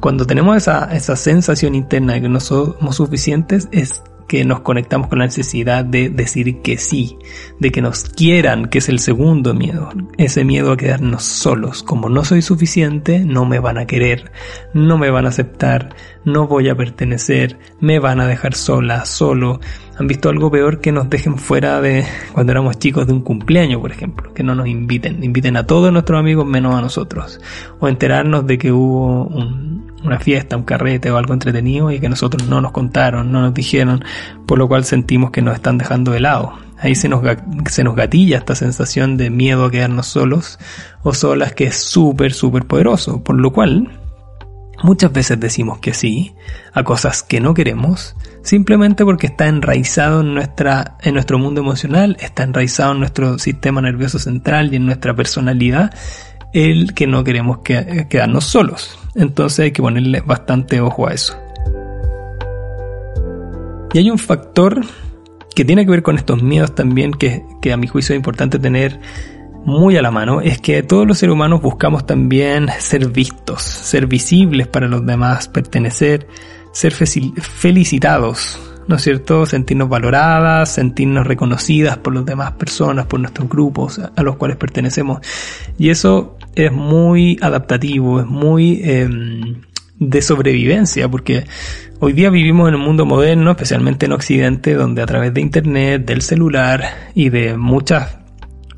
cuando 0.00 0.26
tenemos 0.26 0.56
esa, 0.56 0.84
esa 0.94 1.16
sensación 1.16 1.74
interna 1.74 2.14
de 2.14 2.22
que 2.22 2.28
no 2.28 2.40
somos 2.40 2.96
suficientes, 2.96 3.68
es 3.72 4.02
que 4.30 4.44
nos 4.44 4.60
conectamos 4.60 5.08
con 5.08 5.18
la 5.18 5.24
necesidad 5.24 5.84
de 5.84 6.08
decir 6.08 6.62
que 6.62 6.78
sí, 6.78 7.18
de 7.58 7.72
que 7.72 7.82
nos 7.82 8.04
quieran, 8.04 8.66
que 8.66 8.78
es 8.78 8.88
el 8.88 9.00
segundo 9.00 9.54
miedo, 9.54 9.90
ese 10.18 10.44
miedo 10.44 10.70
a 10.70 10.76
quedarnos 10.76 11.24
solos. 11.24 11.82
Como 11.82 12.08
no 12.08 12.24
soy 12.24 12.40
suficiente, 12.40 13.24
no 13.24 13.44
me 13.44 13.58
van 13.58 13.76
a 13.76 13.86
querer, 13.86 14.30
no 14.72 14.98
me 14.98 15.10
van 15.10 15.26
a 15.26 15.30
aceptar, 15.30 15.96
no 16.24 16.46
voy 16.46 16.68
a 16.68 16.76
pertenecer, 16.76 17.58
me 17.80 17.98
van 17.98 18.20
a 18.20 18.28
dejar 18.28 18.54
sola, 18.54 19.04
solo. 19.04 19.58
¿Han 19.98 20.06
visto 20.06 20.28
algo 20.28 20.48
peor 20.48 20.80
que 20.80 20.92
nos 20.92 21.10
dejen 21.10 21.36
fuera 21.36 21.80
de 21.80 22.06
cuando 22.32 22.52
éramos 22.52 22.78
chicos 22.78 23.08
de 23.08 23.12
un 23.12 23.22
cumpleaños, 23.22 23.80
por 23.80 23.90
ejemplo? 23.90 24.32
Que 24.32 24.44
no 24.44 24.54
nos 24.54 24.68
inviten, 24.68 25.24
inviten 25.24 25.56
a 25.56 25.66
todos 25.66 25.92
nuestros 25.92 26.20
amigos 26.20 26.46
menos 26.46 26.76
a 26.76 26.80
nosotros. 26.80 27.40
O 27.80 27.88
enterarnos 27.88 28.46
de 28.46 28.58
que 28.58 28.70
hubo 28.70 29.24
un, 29.24 29.89
una 30.04 30.18
fiesta, 30.18 30.56
un 30.56 30.64
carrete 30.64 31.10
o 31.10 31.16
algo 31.16 31.34
entretenido 31.34 31.90
y 31.90 32.00
que 32.00 32.08
nosotros 32.08 32.48
no 32.48 32.60
nos 32.60 32.72
contaron, 32.72 33.30
no 33.32 33.42
nos 33.42 33.54
dijeron, 33.54 34.04
por 34.46 34.58
lo 34.58 34.68
cual 34.68 34.84
sentimos 34.84 35.30
que 35.30 35.42
nos 35.42 35.54
están 35.54 35.78
dejando 35.78 36.12
de 36.12 36.20
lado. 36.20 36.54
Ahí 36.78 36.94
se 36.94 37.08
nos, 37.08 37.22
se 37.68 37.84
nos 37.84 37.94
gatilla 37.94 38.38
esta 38.38 38.54
sensación 38.54 39.16
de 39.16 39.28
miedo 39.28 39.66
a 39.66 39.70
quedarnos 39.70 40.06
solos 40.06 40.58
o 41.02 41.12
solas 41.12 41.52
que 41.52 41.64
es 41.64 41.76
súper, 41.76 42.32
súper 42.32 42.66
poderoso, 42.66 43.22
por 43.22 43.36
lo 43.36 43.52
cual 43.52 44.00
muchas 44.82 45.12
veces 45.12 45.38
decimos 45.38 45.78
que 45.78 45.92
sí 45.92 46.34
a 46.72 46.82
cosas 46.82 47.22
que 47.22 47.40
no 47.40 47.52
queremos, 47.52 48.16
simplemente 48.42 49.04
porque 49.04 49.26
está 49.26 49.46
enraizado 49.48 50.22
en, 50.22 50.34
nuestra, 50.34 50.96
en 51.02 51.14
nuestro 51.14 51.38
mundo 51.38 51.60
emocional, 51.60 52.16
está 52.20 52.44
enraizado 52.44 52.92
en 52.92 53.00
nuestro 53.00 53.38
sistema 53.38 53.82
nervioso 53.82 54.18
central 54.18 54.72
y 54.72 54.76
en 54.76 54.86
nuestra 54.86 55.14
personalidad 55.14 55.92
el 56.52 56.94
que 56.94 57.06
no 57.06 57.22
queremos 57.24 57.58
quedarnos 57.60 58.44
solos. 58.44 58.99
Entonces 59.14 59.60
hay 59.60 59.72
que 59.72 59.82
ponerle 59.82 60.20
bastante 60.20 60.80
ojo 60.80 61.08
a 61.08 61.12
eso. 61.12 61.36
Y 63.92 63.98
hay 63.98 64.10
un 64.10 64.18
factor 64.18 64.82
que 65.54 65.64
tiene 65.64 65.84
que 65.84 65.90
ver 65.90 66.02
con 66.02 66.16
estos 66.16 66.42
miedos 66.42 66.74
también, 66.74 67.12
que, 67.12 67.44
que 67.60 67.72
a 67.72 67.76
mi 67.76 67.86
juicio 67.86 68.14
es 68.14 68.18
importante 68.18 68.58
tener 68.58 69.00
muy 69.64 69.96
a 69.96 70.02
la 70.02 70.10
mano, 70.10 70.40
es 70.40 70.60
que 70.60 70.82
todos 70.82 71.06
los 71.06 71.18
seres 71.18 71.34
humanos 71.34 71.60
buscamos 71.60 72.06
también 72.06 72.68
ser 72.78 73.08
vistos, 73.08 73.62
ser 73.62 74.06
visibles 74.06 74.66
para 74.66 74.88
los 74.88 75.04
demás, 75.04 75.48
pertenecer, 75.48 76.26
ser 76.72 76.92
felicitados, 76.92 78.58
¿no 78.86 78.96
es 78.96 79.02
cierto? 79.02 79.44
Sentirnos 79.44 79.88
valoradas, 79.88 80.72
sentirnos 80.72 81.26
reconocidas 81.26 81.98
por 81.98 82.14
las 82.14 82.24
demás 82.24 82.52
personas, 82.52 83.06
por 83.06 83.20
nuestros 83.20 83.48
grupos 83.48 83.98
a 83.98 84.22
los 84.22 84.36
cuales 84.36 84.56
pertenecemos. 84.56 85.20
Y 85.78 85.90
eso 85.90 86.36
es 86.66 86.72
muy 86.72 87.38
adaptativo, 87.40 88.20
es 88.20 88.26
muy 88.26 88.80
em, 88.82 89.62
de 89.98 90.22
sobrevivencia, 90.22 91.08
porque 91.08 91.44
hoy 92.00 92.12
día 92.12 92.30
vivimos 92.30 92.68
en 92.68 92.74
un 92.74 92.82
mundo 92.82 93.06
moderno, 93.06 93.50
especialmente 93.50 94.06
en 94.06 94.12
Occidente, 94.12 94.74
donde 94.74 95.02
a 95.02 95.06
través 95.06 95.34
de 95.34 95.40
Internet, 95.40 96.06
del 96.06 96.22
celular 96.22 96.84
y 97.14 97.28
de 97.28 97.56
muchas 97.56 98.18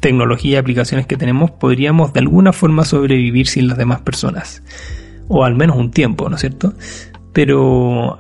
tecnologías 0.00 0.54
y 0.54 0.56
aplicaciones 0.56 1.06
que 1.06 1.16
tenemos, 1.16 1.52
podríamos 1.52 2.12
de 2.12 2.20
alguna 2.20 2.52
forma 2.52 2.84
sobrevivir 2.84 3.46
sin 3.46 3.68
las 3.68 3.78
demás 3.78 4.00
personas. 4.00 4.62
O 5.28 5.44
al 5.44 5.54
menos 5.54 5.76
un 5.76 5.92
tiempo, 5.92 6.28
¿no 6.28 6.34
es 6.34 6.40
cierto? 6.40 6.74
Pero 7.32 8.18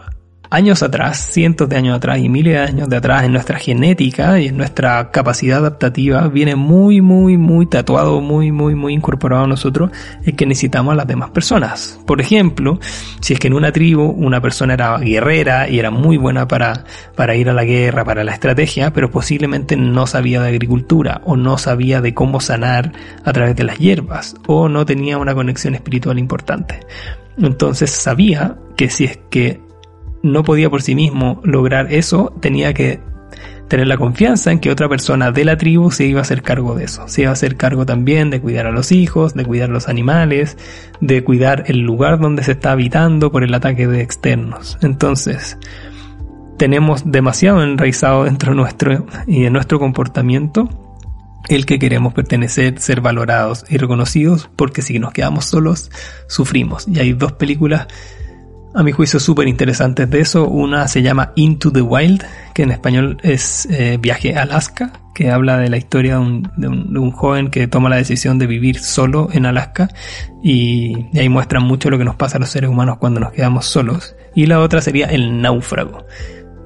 años 0.52 0.82
atrás, 0.82 1.28
cientos 1.30 1.66
de 1.68 1.76
años 1.76 1.96
atrás 1.96 2.18
y 2.18 2.28
miles 2.28 2.52
de 2.52 2.58
años 2.58 2.88
de 2.90 2.96
atrás 2.96 3.24
en 3.24 3.32
nuestra 3.32 3.58
genética 3.58 4.38
y 4.38 4.48
en 4.48 4.58
nuestra 4.58 5.10
capacidad 5.10 5.58
adaptativa 5.58 6.28
viene 6.28 6.56
muy, 6.56 7.00
muy, 7.00 7.38
muy 7.38 7.64
tatuado, 7.64 8.20
muy, 8.20 8.52
muy, 8.52 8.74
muy 8.74 8.92
incorporado 8.92 9.44
a 9.44 9.46
nosotros 9.46 9.90
el 10.24 10.36
que 10.36 10.44
necesitamos 10.44 10.92
a 10.92 10.96
las 10.96 11.06
demás 11.06 11.30
personas. 11.30 11.98
Por 12.06 12.20
ejemplo, 12.20 12.78
si 13.22 13.32
es 13.32 13.40
que 13.40 13.48
en 13.48 13.54
una 13.54 13.72
tribu 13.72 14.04
una 14.04 14.42
persona 14.42 14.74
era 14.74 14.98
guerrera 14.98 15.70
y 15.70 15.78
era 15.78 15.90
muy 15.90 16.18
buena 16.18 16.46
para, 16.46 16.84
para 17.16 17.34
ir 17.34 17.48
a 17.48 17.54
la 17.54 17.64
guerra, 17.64 18.04
para 18.04 18.22
la 18.22 18.32
estrategia, 18.32 18.92
pero 18.92 19.10
posiblemente 19.10 19.76
no 19.76 20.06
sabía 20.06 20.42
de 20.42 20.50
agricultura 20.50 21.22
o 21.24 21.34
no 21.34 21.56
sabía 21.56 22.02
de 22.02 22.12
cómo 22.12 22.40
sanar 22.40 22.92
a 23.24 23.32
través 23.32 23.56
de 23.56 23.64
las 23.64 23.78
hierbas 23.78 24.34
o 24.46 24.68
no 24.68 24.84
tenía 24.84 25.16
una 25.16 25.34
conexión 25.34 25.74
espiritual 25.74 26.18
importante. 26.18 26.80
Entonces 27.38 27.90
sabía 27.90 28.56
que 28.76 28.90
si 28.90 29.04
es 29.04 29.18
que 29.30 29.71
no 30.22 30.42
podía 30.44 30.70
por 30.70 30.82
sí 30.82 30.94
mismo 30.94 31.40
lograr 31.44 31.92
eso, 31.92 32.32
tenía 32.40 32.72
que 32.74 33.00
tener 33.68 33.86
la 33.86 33.96
confianza 33.96 34.52
en 34.52 34.58
que 34.58 34.70
otra 34.70 34.88
persona 34.88 35.32
de 35.32 35.46
la 35.46 35.56
tribu 35.56 35.90
se 35.90 36.04
iba 36.04 36.20
a 36.20 36.22
hacer 36.22 36.42
cargo 36.42 36.74
de 36.74 36.84
eso. 36.84 37.08
Se 37.08 37.22
iba 37.22 37.30
a 37.30 37.32
hacer 37.32 37.56
cargo 37.56 37.86
también 37.86 38.28
de 38.28 38.40
cuidar 38.40 38.66
a 38.66 38.70
los 38.70 38.92
hijos, 38.92 39.32
de 39.32 39.46
cuidar 39.46 39.70
a 39.70 39.72
los 39.72 39.88
animales, 39.88 40.58
de 41.00 41.24
cuidar 41.24 41.64
el 41.68 41.78
lugar 41.78 42.20
donde 42.20 42.44
se 42.44 42.52
está 42.52 42.72
habitando 42.72 43.32
por 43.32 43.44
el 43.44 43.54
ataque 43.54 43.86
de 43.86 44.02
externos. 44.02 44.76
Entonces, 44.82 45.56
tenemos 46.58 47.10
demasiado 47.10 47.62
enraizado 47.62 48.24
dentro 48.24 48.54
nuestro 48.54 49.06
y 49.26 49.46
en 49.46 49.54
nuestro 49.54 49.78
comportamiento 49.78 50.68
el 51.48 51.66
que 51.66 51.78
queremos 51.78 52.12
pertenecer, 52.12 52.78
ser 52.78 53.00
valorados 53.00 53.64
y 53.68 53.78
reconocidos, 53.78 54.50
porque 54.54 54.82
si 54.82 54.98
nos 54.98 55.12
quedamos 55.12 55.46
solos, 55.46 55.90
sufrimos. 56.28 56.86
Y 56.86 57.00
hay 57.00 57.14
dos 57.14 57.32
películas 57.32 57.88
a 58.74 58.82
mi 58.82 58.92
juicio 58.92 59.20
súper 59.20 59.48
interesantes 59.48 60.08
de 60.08 60.20
eso. 60.20 60.46
Una 60.48 60.88
se 60.88 61.02
llama 61.02 61.32
Into 61.36 61.72
the 61.72 61.82
Wild, 61.82 62.24
que 62.54 62.62
en 62.62 62.70
español 62.70 63.18
es 63.22 63.66
eh, 63.70 63.98
Viaje 64.00 64.36
a 64.36 64.42
Alaska, 64.42 64.92
que 65.14 65.30
habla 65.30 65.58
de 65.58 65.68
la 65.68 65.76
historia 65.76 66.18
de 66.56 66.68
un, 66.68 67.10
joven 67.10 67.50
que 67.50 67.66
toma 67.68 67.88
la 67.88 67.96
decisión 67.96 68.38
de 68.38 68.46
vivir 68.46 68.78
solo 68.78 69.28
en 69.32 69.46
Alaska 69.46 69.88
y, 70.42 71.06
ahí 71.14 71.28
muestra 71.28 71.60
mucho 71.60 71.90
lo 71.90 71.98
que 71.98 72.04
nos 72.04 72.16
pasa 72.16 72.38
a 72.38 72.40
los 72.40 72.48
seres 72.48 72.70
humanos 72.70 72.98
cuando 72.98 73.20
nos 73.20 73.32
quedamos 73.32 73.66
solos. 73.66 74.14
Y 74.34 74.46
la 74.46 74.60
otra 74.60 74.80
sería 74.80 75.06
El 75.06 75.42
Náufrago. 75.42 76.06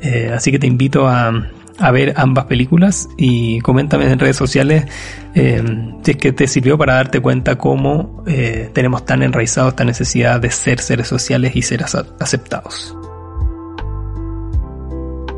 Eh, 0.01 0.31
así 0.33 0.53
que 0.53 0.59
te 0.59 0.67
invito 0.67 1.09
a, 1.09 1.33
a 1.79 1.91
ver 1.91 2.15
ambas 2.17 2.47
películas 2.47 3.09
y 3.17 3.61
coméntame 3.61 4.11
en 4.11 4.19
redes 4.19 4.37
sociales 4.37 4.87
eh, 5.35 5.63
si 6.03 6.11
es 6.13 6.17
que 6.17 6.33
te 6.33 6.47
sirvió 6.47 6.79
para 6.79 6.95
darte 6.95 7.21
cuenta 7.21 7.57
cómo 7.57 8.25
eh, 8.27 8.71
tenemos 8.73 9.05
tan 9.05 9.23
enraizado 9.23 9.69
esta 9.69 9.85
necesidad 9.85 10.41
de 10.41 10.51
ser 10.51 10.81
seres 10.81 11.09
sociales 11.09 11.55
y 11.55 11.63
ser 11.63 11.85
aceptados. 11.85 12.97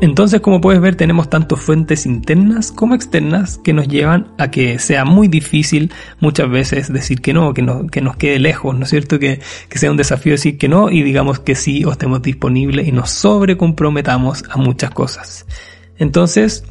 Entonces, 0.01 0.39
como 0.39 0.61
puedes 0.61 0.79
ver, 0.79 0.95
tenemos 0.95 1.29
tanto 1.29 1.57
fuentes 1.57 2.05
internas 2.05 2.71
como 2.71 2.95
externas 2.95 3.57
que 3.57 3.73
nos 3.73 3.89
llevan 3.89 4.27
a 4.37 4.49
que 4.49 4.79
sea 4.79 5.03
muy 5.03 5.27
difícil 5.27 5.91
muchas 6.21 6.49
veces 6.49 6.93
decir 6.93 7.19
que 7.19 7.33
no, 7.33 7.53
que, 7.53 7.61
no, 7.61 7.85
que 7.87 7.99
nos 7.99 8.15
quede 8.15 8.39
lejos, 8.39 8.77
¿no 8.77 8.85
es 8.85 8.89
cierto? 8.91 9.19
Que, 9.19 9.41
que 9.67 9.77
sea 9.77 9.91
un 9.91 9.97
desafío 9.97 10.31
decir 10.31 10.57
que 10.57 10.69
no 10.69 10.89
y 10.89 11.03
digamos 11.03 11.39
que 11.39 11.53
sí 11.53 11.83
o 11.83 11.91
estemos 11.91 12.21
disponibles 12.21 12.87
y 12.87 12.93
nos 12.93 13.09
sobrecomprometamos 13.09 14.45
a 14.49 14.55
muchas 14.55 14.91
cosas. 14.91 15.45
Entonces, 15.99 16.63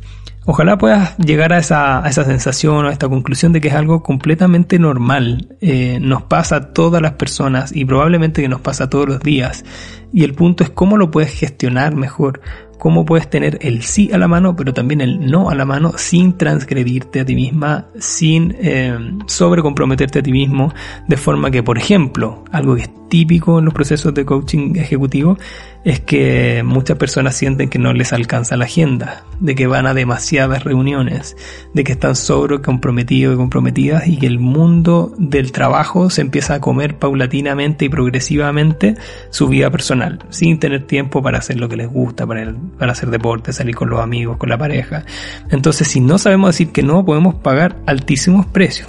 ojalá 0.47 0.79
puedas 0.79 1.17
llegar 1.19 1.53
a 1.53 1.59
esa, 1.59 2.03
sensación 2.11 2.87
o 2.87 2.89
a 2.89 2.93
esta 2.93 3.09
conclusión 3.09 3.53
de 3.53 3.61
que 3.61 3.69
es 3.69 3.75
algo 3.75 4.03
completamente 4.03 4.79
normal. 4.79 5.57
Eh, 5.61 5.99
nos 6.01 6.23
pasa 6.23 6.57
a 6.57 6.73
todas 6.73 7.01
las 7.01 7.13
personas 7.13 7.77
y 7.77 7.85
probablemente 7.85 8.43
que 8.43 8.49
nos 8.49 8.63
pasa 8.63 8.91
todos 8.91 9.07
los 9.07 9.21
días. 9.21 9.65
Y 10.13 10.25
el 10.25 10.35
punto 10.35 10.65
es 10.65 10.71
cómo 10.71 10.97
lo 10.97 11.11
puedes 11.11 11.33
gestionar 11.39 11.95
mejor, 11.95 12.41
cómo 12.79 13.05
puedes 13.05 13.29
tener 13.29 13.59
el 13.63 13.83
sí 13.83 14.11
a 14.13 14.19
la 14.19 14.29
mano, 14.29 14.57
pero 14.57 14.73
también 14.73 15.01
el 15.01 15.31
no 15.31 15.51
a 15.51 15.55
la 15.55 15.65
mano 15.65 15.93
sin 15.97 16.37
transgredirte 16.37 17.21
a 17.21 17.25
ti 17.25 17.35
misma, 17.35 17.87
sin 17.99 18.55
eh, 18.59 18.97
sobrecomprometerte 19.27 20.21
a 20.21 20.23
ti 20.23 20.33
mismo, 20.33 20.73
de 21.07 21.17
forma 21.17 21.51
que, 21.51 21.63
por 21.63 21.79
ejemplo, 21.79 22.45
algo 22.51 22.77
que 22.77 22.83
es 22.83 22.91
típico 23.09 23.59
en 23.59 23.65
los 23.65 23.75
procesos 23.75 24.15
de 24.15 24.25
coaching 24.25 24.77
ejecutivo 24.77 25.39
es 25.85 26.01
que 26.01 26.63
muchas 26.65 26.99
personas 26.99 27.37
sienten 27.37 27.71
que 27.71 27.79
no 27.79 27.93
les 27.93 28.13
alcanza 28.13 28.57
la 28.57 28.65
agenda, 28.65 29.25
de 29.41 29.55
que 29.55 29.67
van 29.67 29.87
a 29.87 29.95
demasiadas 29.95 30.65
reuniones, 30.65 31.37
de 31.73 31.85
que 31.85 31.93
están 31.93 32.17
sobre 32.17 32.61
comprometidos 32.61 33.35
y 33.35 33.37
comprometidas 33.39 34.07
y 34.07 34.19
que 34.19 34.27
el 34.27 34.39
mundo 34.39 35.15
del 35.19 35.53
trabajo 35.53 36.11
se 36.11 36.21
empieza 36.21 36.55
a 36.55 36.61
comer 36.61 36.99
paulatinamente 36.99 37.87
y 37.87 37.89
progresivamente 37.89 38.97
su 39.31 39.49
vida 39.49 39.71
personal, 39.71 40.19
sin 40.31 40.59
tener 40.59 40.87
tiempo 40.87 41.23
para 41.23 41.39
hacer 41.39 41.59
lo 41.59 41.69
que 41.69 41.77
les 41.77 41.89
gusta, 41.89 42.27
para, 42.27 42.53
para 42.79 42.93
hacer 42.93 43.11
deporte, 43.11 43.53
salir 43.53 43.75
con 43.75 43.91
los 43.91 44.01
amigos, 44.01 44.37
con 44.37 44.49
la 44.49 44.59
pareja. 44.59 45.05
Entonces, 45.51 45.89
si 45.89 46.01
no 46.01 46.19
sabemos 46.19 46.51
decir 46.51 46.73
que 46.73 46.83
no, 46.83 47.05
podemos 47.05 47.37
pagar 47.37 47.77
altísimos 47.87 48.47
precios. 48.47 48.89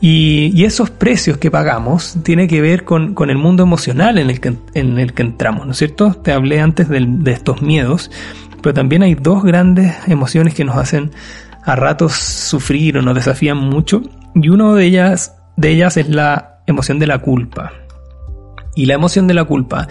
Y, 0.00 0.64
esos 0.64 0.90
precios 0.90 1.36
que 1.36 1.50
pagamos 1.50 2.16
tiene 2.22 2.48
que 2.48 2.60
ver 2.60 2.84
con, 2.84 3.14
el 3.28 3.36
mundo 3.36 3.62
emocional 3.62 4.18
en 4.18 4.30
el, 4.30 4.40
que, 4.40 4.54
en 4.74 4.98
el 4.98 5.12
que 5.12 5.22
entramos, 5.22 5.66
¿no 5.66 5.72
es 5.72 5.78
cierto? 5.78 6.14
Te 6.14 6.32
hablé 6.32 6.60
antes 6.60 6.88
de, 6.88 7.04
de 7.06 7.32
estos 7.32 7.60
miedos, 7.60 8.10
pero 8.62 8.72
también 8.72 9.02
hay 9.02 9.14
dos 9.14 9.42
grandes 9.42 9.94
emociones 10.06 10.54
que 10.54 10.64
nos 10.64 10.76
hacen 10.76 11.10
a 11.64 11.76
ratos 11.76 12.14
sufrir 12.14 12.96
o 12.96 13.02
nos 13.02 13.14
desafían 13.14 13.58
mucho, 13.58 14.02
y 14.34 14.48
una 14.48 14.72
de 14.74 14.84
ellas, 14.84 15.36
de 15.56 15.70
ellas 15.70 15.96
es 15.96 16.08
la 16.08 16.62
emoción 16.66 16.98
de 16.98 17.06
la 17.06 17.18
culpa. 17.18 17.72
Y 18.74 18.86
la 18.86 18.94
emoción 18.94 19.26
de 19.26 19.34
la 19.34 19.44
culpa 19.44 19.88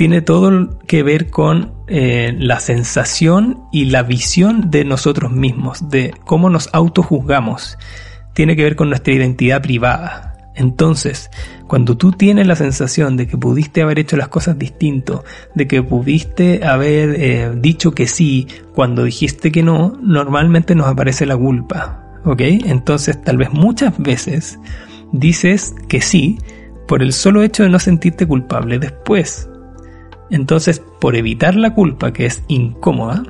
tiene 0.00 0.22
todo 0.22 0.78
que 0.86 1.02
ver 1.02 1.28
con 1.28 1.74
eh, 1.86 2.34
la 2.38 2.58
sensación 2.58 3.64
y 3.70 3.84
la 3.84 4.02
visión 4.02 4.70
de 4.70 4.86
nosotros 4.86 5.30
mismos, 5.30 5.90
de 5.90 6.14
cómo 6.24 6.48
nos 6.48 6.70
autojuzgamos 6.72 7.76
tiene 8.32 8.56
que 8.56 8.62
ver 8.62 8.76
con 8.76 8.88
nuestra 8.88 9.12
identidad 9.12 9.60
privada. 9.60 10.52
Entonces, 10.54 11.28
cuando 11.66 11.98
tú 11.98 12.12
tienes 12.12 12.46
la 12.46 12.56
sensación 12.56 13.18
de 13.18 13.26
que 13.26 13.36
pudiste 13.36 13.82
haber 13.82 13.98
hecho 13.98 14.16
las 14.16 14.28
cosas 14.28 14.58
distinto, 14.58 15.22
de 15.54 15.68
que 15.68 15.82
pudiste 15.82 16.64
haber 16.64 17.16
eh, 17.20 17.52
dicho 17.56 17.92
que 17.92 18.06
sí 18.06 18.48
cuando 18.74 19.04
dijiste 19.04 19.52
que 19.52 19.62
no, 19.62 19.98
normalmente 20.00 20.74
nos 20.74 20.86
aparece 20.86 21.26
la 21.26 21.36
culpa. 21.36 22.06
¿Ok? 22.24 22.40
Entonces, 22.40 23.20
tal 23.20 23.36
vez 23.36 23.52
muchas 23.52 23.98
veces 23.98 24.58
dices 25.12 25.74
que 25.88 26.00
sí 26.00 26.38
por 26.88 27.02
el 27.02 27.12
solo 27.12 27.42
hecho 27.42 27.64
de 27.64 27.68
no 27.68 27.78
sentirte 27.78 28.26
culpable 28.26 28.78
después. 28.78 29.49
Entonces, 30.30 30.82
por 31.00 31.16
evitar 31.16 31.56
la 31.56 31.74
culpa 31.74 32.12
que 32.12 32.26
es 32.26 32.42
incómoda, 32.48 33.22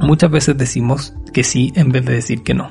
muchas 0.00 0.30
veces 0.30 0.56
decimos 0.56 1.14
que 1.32 1.44
sí 1.44 1.72
en 1.74 1.90
vez 1.90 2.04
de 2.04 2.14
decir 2.14 2.42
que 2.42 2.54
no. 2.54 2.70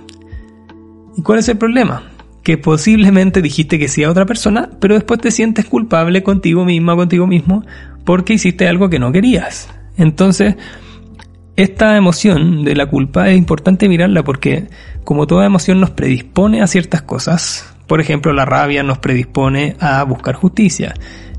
¿Y 1.15 1.21
cuál 1.21 1.39
es 1.39 1.49
el 1.49 1.57
problema? 1.57 2.03
Que 2.43 2.57
posiblemente 2.57 3.41
dijiste 3.41 3.79
que 3.79 3.87
sí 3.87 4.03
a 4.03 4.09
otra 4.09 4.25
persona, 4.25 4.69
pero 4.79 4.95
después 4.95 5.19
te 5.19 5.31
sientes 5.31 5.65
culpable 5.65 6.23
contigo 6.23 6.65
misma 6.65 6.93
o 6.93 6.97
contigo 6.97 7.27
mismo 7.27 7.63
porque 8.05 8.33
hiciste 8.33 8.67
algo 8.67 8.89
que 8.89 8.99
no 8.99 9.11
querías. 9.11 9.69
Entonces, 9.97 10.55
esta 11.57 11.97
emoción 11.97 12.63
de 12.63 12.75
la 12.75 12.85
culpa 12.85 13.29
es 13.29 13.37
importante 13.37 13.89
mirarla 13.89 14.23
porque 14.23 14.69
como 15.03 15.25
toda 15.25 15.45
emoción 15.45 15.79
nos 15.79 15.89
predispone 15.89 16.61
a 16.61 16.67
ciertas 16.67 17.01
cosas, 17.01 17.75
por 17.87 17.99
ejemplo 17.99 18.31
la 18.31 18.45
rabia 18.45 18.83
nos 18.83 18.99
predispone 18.99 19.75
a 19.79 20.03
buscar 20.03 20.35
justicia, 20.35 20.93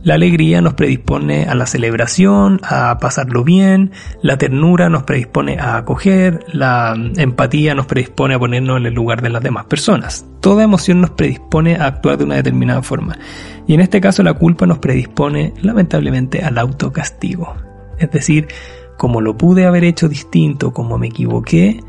la 0.09 0.15
alegría 0.15 0.63
nos 0.63 0.73
predispone 0.73 1.45
a 1.45 1.55
la 1.55 1.67
celebración, 1.67 2.61
a 2.63 2.97
pasarlo 2.99 3.45
bien, 3.45 3.91
la 4.23 4.39
ternura 4.39 4.89
nos 4.89 5.03
predispone 5.03 5.59
a 5.59 5.77
acoger, 5.77 6.47
la 6.51 6.97
empatía 7.19 7.75
nos 7.75 7.85
predispone 7.85 8.33
a 8.33 8.39
ponernos 8.39 8.79
en 8.79 8.87
el 8.87 8.95
lugar 8.95 9.21
de 9.21 9.29
las 9.29 9.43
demás 9.43 9.67
personas. 9.67 10.25
Toda 10.41 10.65
emoción 10.65 11.03
nos 11.03 11.11
predispone 11.11 11.77
a 11.77 11.89
actuar 11.89 12.17
de 12.17 12.25
una 12.25 12.37
determinada 12.37 12.83
forma. 12.83 13.19
Y 13.67 13.75
en 13.75 13.81
este 13.81 14.01
caso 14.01 14.23
la 14.23 14.33
culpa 14.33 14.65
nos 14.65 14.79
predispone 14.79 15.53
lamentablemente 15.61 16.43
al 16.43 16.57
autocastigo. 16.57 17.57
Es 17.99 18.11
decir, 18.11 18.49
como 18.97 19.21
lo 19.21 19.37
pude 19.37 19.67
haber 19.67 19.85
hecho 19.85 20.09
distinto, 20.09 20.73
como 20.73 20.97
me 20.97 21.09
equivoqué, 21.09 21.81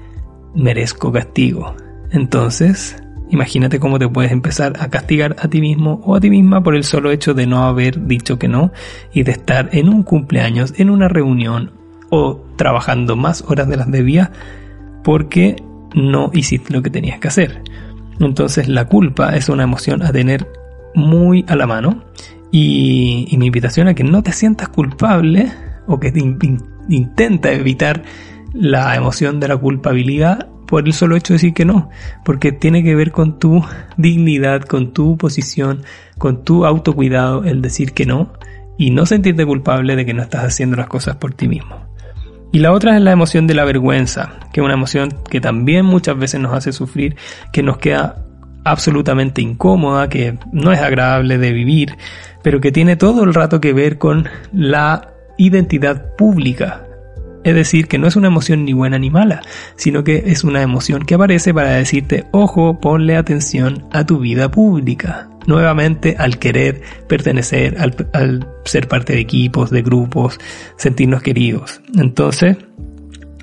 merezco 0.53 1.13
castigo. 1.13 1.73
Entonces, 2.11 3.01
Imagínate 3.29 3.79
cómo 3.79 3.99
te 3.99 4.07
puedes 4.07 4.31
empezar 4.31 4.73
a 4.79 4.89
castigar 4.89 5.35
a 5.39 5.47
ti 5.47 5.61
mismo 5.61 6.01
o 6.03 6.15
a 6.15 6.19
ti 6.19 6.29
misma 6.29 6.63
por 6.63 6.75
el 6.75 6.83
solo 6.83 7.11
hecho 7.11 7.33
de 7.33 7.45
no 7.45 7.63
haber 7.63 8.07
dicho 8.07 8.39
que 8.39 8.47
no 8.47 8.71
y 9.13 9.23
de 9.23 9.31
estar 9.31 9.69
en 9.71 9.89
un 9.89 10.03
cumpleaños, 10.03 10.73
en 10.77 10.89
una 10.89 11.07
reunión 11.07 11.71
o 12.09 12.43
trabajando 12.55 13.15
más 13.15 13.43
horas 13.47 13.67
de 13.67 13.77
las 13.77 13.91
debías 13.91 14.31
porque 15.03 15.57
no 15.93 16.31
hiciste 16.33 16.73
lo 16.73 16.81
que 16.81 16.89
tenías 16.89 17.19
que 17.19 17.27
hacer. 17.27 17.61
Entonces 18.19 18.67
la 18.67 18.85
culpa 18.85 19.35
es 19.35 19.47
una 19.47 19.63
emoción 19.63 20.01
a 20.01 20.11
tener 20.11 20.47
muy 20.95 21.45
a 21.47 21.55
la 21.55 21.67
mano 21.67 22.03
y, 22.51 23.27
mi 23.37 23.45
invitación 23.45 23.87
a 23.87 23.93
que 23.93 24.03
no 24.03 24.23
te 24.23 24.31
sientas 24.31 24.69
culpable 24.69 25.51
o 25.87 25.99
que 25.99 26.11
intenta 26.89 27.51
evitar 27.51 28.03
la 28.53 28.95
emoción 28.95 29.39
de 29.39 29.47
la 29.47 29.57
culpabilidad 29.57 30.47
por 30.69 30.85
el 30.85 30.93
solo 30.93 31.15
hecho 31.15 31.33
de 31.33 31.35
decir 31.35 31.53
que 31.55 31.65
no, 31.65 31.89
porque 32.23 32.51
tiene 32.51 32.83
que 32.83 32.93
ver 32.93 33.11
con 33.11 33.39
tu 33.39 33.65
dignidad, 33.97 34.61
con 34.61 34.93
tu 34.93 35.17
posición, 35.17 35.81
con 36.19 36.43
tu 36.43 36.63
autocuidado, 36.63 37.43
el 37.43 37.63
decir 37.63 37.93
que 37.93 38.05
no 38.05 38.33
y 38.77 38.91
no 38.91 39.07
sentirte 39.07 39.47
culpable 39.47 39.95
de 39.95 40.05
que 40.05 40.13
no 40.13 40.21
estás 40.21 40.43
haciendo 40.45 40.77
las 40.77 40.87
cosas 40.87 41.15
por 41.15 41.33
ti 41.33 41.47
mismo. 41.47 41.89
Y 42.51 42.59
la 42.59 42.71
otra 42.71 42.95
es 42.95 43.01
la 43.01 43.11
emoción 43.11 43.47
de 43.47 43.55
la 43.55 43.65
vergüenza, 43.65 44.37
que 44.53 44.61
es 44.61 44.65
una 44.65 44.75
emoción 44.75 45.09
que 45.29 45.41
también 45.41 45.85
muchas 45.85 46.17
veces 46.17 46.39
nos 46.39 46.53
hace 46.53 46.71
sufrir, 46.71 47.15
que 47.51 47.63
nos 47.63 47.79
queda 47.79 48.23
absolutamente 48.63 49.41
incómoda, 49.41 50.07
que 50.07 50.37
no 50.51 50.71
es 50.71 50.79
agradable 50.79 51.39
de 51.39 51.51
vivir, 51.51 51.95
pero 52.43 52.61
que 52.61 52.71
tiene 52.71 52.95
todo 52.95 53.23
el 53.23 53.33
rato 53.33 53.59
que 53.59 53.73
ver 53.73 53.97
con 53.97 54.29
la 54.51 55.13
identidad 55.37 56.15
pública 56.15 56.88
es 57.43 57.55
decir, 57.55 57.87
que 57.87 57.97
no 57.97 58.07
es 58.07 58.15
una 58.15 58.27
emoción 58.27 58.65
ni 58.65 58.73
buena 58.73 58.99
ni 58.99 59.09
mala, 59.09 59.41
sino 59.75 60.03
que 60.03 60.23
es 60.27 60.43
una 60.43 60.61
emoción 60.61 61.05
que 61.05 61.15
aparece 61.15 61.53
para 61.53 61.71
decirte, 61.71 62.25
ojo, 62.31 62.79
ponle 62.79 63.15
atención 63.15 63.85
a 63.91 64.05
tu 64.05 64.19
vida 64.19 64.51
pública. 64.51 65.29
Nuevamente 65.47 66.15
al 66.19 66.37
querer 66.37 66.81
pertenecer, 67.07 67.77
al, 67.79 68.47
ser 68.65 68.87
parte 68.87 69.13
de 69.13 69.19
equipos, 69.19 69.71
de 69.71 69.81
grupos, 69.81 70.37
sentirnos 70.77 71.23
queridos. 71.23 71.81
Entonces, 71.97 72.57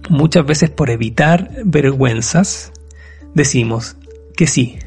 muchas 0.09 0.47
veces 0.47 0.71
por 0.71 0.91
evitar 0.91 1.51
vergüenzas, 1.65 2.73
decimos 3.35 3.97
que 4.37 4.47
sí. 4.47 4.79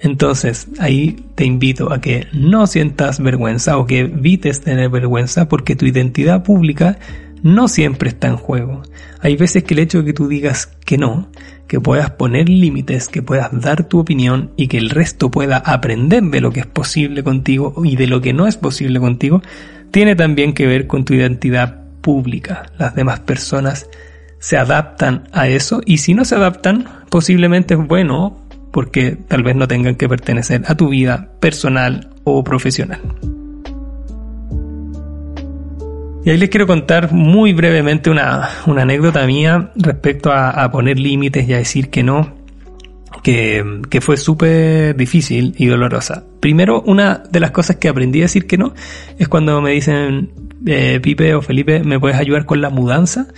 Entonces, 0.00 0.68
ahí 0.78 1.24
te 1.34 1.44
invito 1.44 1.92
a 1.92 2.00
que 2.00 2.28
no 2.32 2.68
sientas 2.68 3.20
vergüenza 3.20 3.76
o 3.76 3.86
que 3.86 3.98
evites 4.00 4.60
tener 4.60 4.88
vergüenza 4.90 5.48
porque 5.48 5.74
tu 5.74 5.86
identidad 5.86 6.44
pública 6.44 6.98
no 7.42 7.68
siempre 7.68 8.10
está 8.10 8.28
en 8.28 8.36
juego. 8.36 8.82
Hay 9.20 9.36
veces 9.36 9.64
que 9.64 9.74
el 9.74 9.80
hecho 9.80 9.98
de 9.98 10.06
que 10.06 10.12
tú 10.12 10.28
digas 10.28 10.70
que 10.84 10.98
no, 10.98 11.28
que 11.66 11.80
puedas 11.80 12.10
poner 12.10 12.48
límites, 12.48 13.08
que 13.08 13.22
puedas 13.22 13.50
dar 13.52 13.84
tu 13.84 13.98
opinión 13.98 14.52
y 14.56 14.68
que 14.68 14.78
el 14.78 14.90
resto 14.90 15.30
pueda 15.30 15.58
aprender 15.58 16.22
de 16.24 16.40
lo 16.40 16.50
que 16.50 16.60
es 16.60 16.66
posible 16.66 17.22
contigo 17.22 17.74
y 17.84 17.96
de 17.96 18.06
lo 18.06 18.20
que 18.20 18.32
no 18.32 18.46
es 18.46 18.56
posible 18.56 19.00
contigo, 19.00 19.42
tiene 19.90 20.16
también 20.16 20.54
que 20.54 20.66
ver 20.66 20.86
con 20.86 21.04
tu 21.04 21.14
identidad 21.14 21.82
pública. 22.00 22.70
Las 22.78 22.94
demás 22.94 23.20
personas 23.20 23.88
se 24.38 24.56
adaptan 24.56 25.28
a 25.32 25.48
eso 25.48 25.80
y 25.84 25.98
si 25.98 26.14
no 26.14 26.24
se 26.24 26.36
adaptan, 26.36 26.86
posiblemente 27.10 27.74
es 27.74 27.86
bueno 27.86 28.44
porque 28.72 29.16
tal 29.28 29.42
vez 29.42 29.56
no 29.56 29.66
tengan 29.66 29.96
que 29.96 30.08
pertenecer 30.08 30.62
a 30.66 30.74
tu 30.74 30.88
vida 30.88 31.30
personal 31.40 32.10
o 32.24 32.44
profesional. 32.44 33.00
Y 36.28 36.30
ahí 36.30 36.36
les 36.36 36.50
quiero 36.50 36.66
contar 36.66 37.10
muy 37.10 37.54
brevemente 37.54 38.10
una, 38.10 38.50
anécdota 38.66 39.24
mía 39.26 39.72
respecto 39.76 40.30
a, 40.30 40.70
poner 40.70 40.98
límites 40.98 41.48
y 41.48 41.54
a 41.54 41.56
decir 41.56 41.88
que 41.88 42.02
no, 42.02 42.34
que, 43.22 43.64
fue 44.02 44.18
súper 44.18 44.94
difícil 44.94 45.54
y 45.56 45.64
dolorosa. 45.64 46.24
Primero, 46.40 46.82
una 46.82 47.22
de 47.30 47.40
las 47.40 47.52
cosas 47.52 47.76
que 47.76 47.88
aprendí 47.88 48.18
a 48.18 48.24
decir 48.24 48.46
que 48.46 48.58
no 48.58 48.74
es 49.18 49.26
cuando 49.26 49.62
me 49.62 49.70
dicen, 49.70 50.30
eh, 50.66 51.00
Pipe 51.00 51.34
o 51.34 51.40
Felipe, 51.40 51.82
¿me 51.82 51.98
puedes 51.98 52.18
ayudar 52.18 52.44
con 52.44 52.60
la 52.60 52.68
mudanza? 52.68 53.28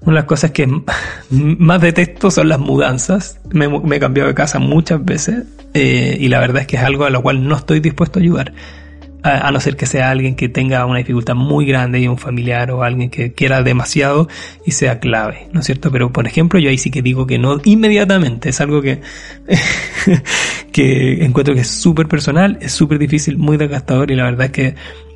Una 0.00 0.14
de 0.14 0.20
las 0.22 0.24
cosas 0.24 0.50
que 0.50 0.66
más 1.30 1.80
detesto 1.80 2.32
son 2.32 2.48
las 2.48 2.58
mudanzas. 2.58 3.38
Me, 3.52 3.66
he 3.66 4.00
cambiado 4.00 4.26
de 4.26 4.34
casa 4.34 4.58
muchas 4.58 5.04
veces 5.04 5.44
eh, 5.72 6.16
y 6.18 6.26
la 6.26 6.40
verdad 6.40 6.62
es 6.62 6.66
que 6.66 6.78
es 6.78 6.82
algo 6.82 7.04
a 7.04 7.10
lo 7.10 7.22
cual 7.22 7.46
no 7.46 7.54
estoy 7.54 7.78
dispuesto 7.78 8.18
a 8.18 8.22
ayudar 8.22 8.52
a, 9.22 9.50
no 9.50 9.60
ser 9.60 9.76
que 9.76 9.86
sea 9.86 10.10
alguien 10.10 10.34
que 10.34 10.48
tenga 10.48 10.84
una 10.86 10.98
dificultad 10.98 11.34
muy 11.34 11.66
grande 11.66 12.00
y 12.00 12.08
un 12.08 12.18
familiar 12.18 12.70
o 12.70 12.82
alguien 12.82 13.10
que 13.10 13.32
quiera 13.32 13.62
demasiado 13.62 14.28
y 14.64 14.72
sea 14.72 15.00
clave, 15.00 15.48
¿no 15.52 15.60
es 15.60 15.66
cierto? 15.66 15.90
Pero 15.90 16.12
por 16.12 16.26
ejemplo, 16.26 16.58
yo 16.58 16.70
ahí 16.70 16.78
sí 16.78 16.90
que 16.90 17.02
digo 17.02 17.26
que 17.26 17.38
no 17.38 17.60
inmediatamente, 17.64 18.48
es 18.48 18.60
algo 18.60 18.82
que, 18.82 19.00
que 20.72 21.24
encuentro 21.24 21.54
que 21.54 21.60
es 21.60 21.68
súper 21.70 22.08
personal, 22.08 22.58
es 22.60 22.72
súper 22.72 22.98
difícil, 22.98 23.38
muy 23.38 23.56
desgastador 23.56 24.10
y 24.10 24.16
la 24.16 24.24
verdad 24.24 24.46
es 24.46 24.52
que 24.52 24.74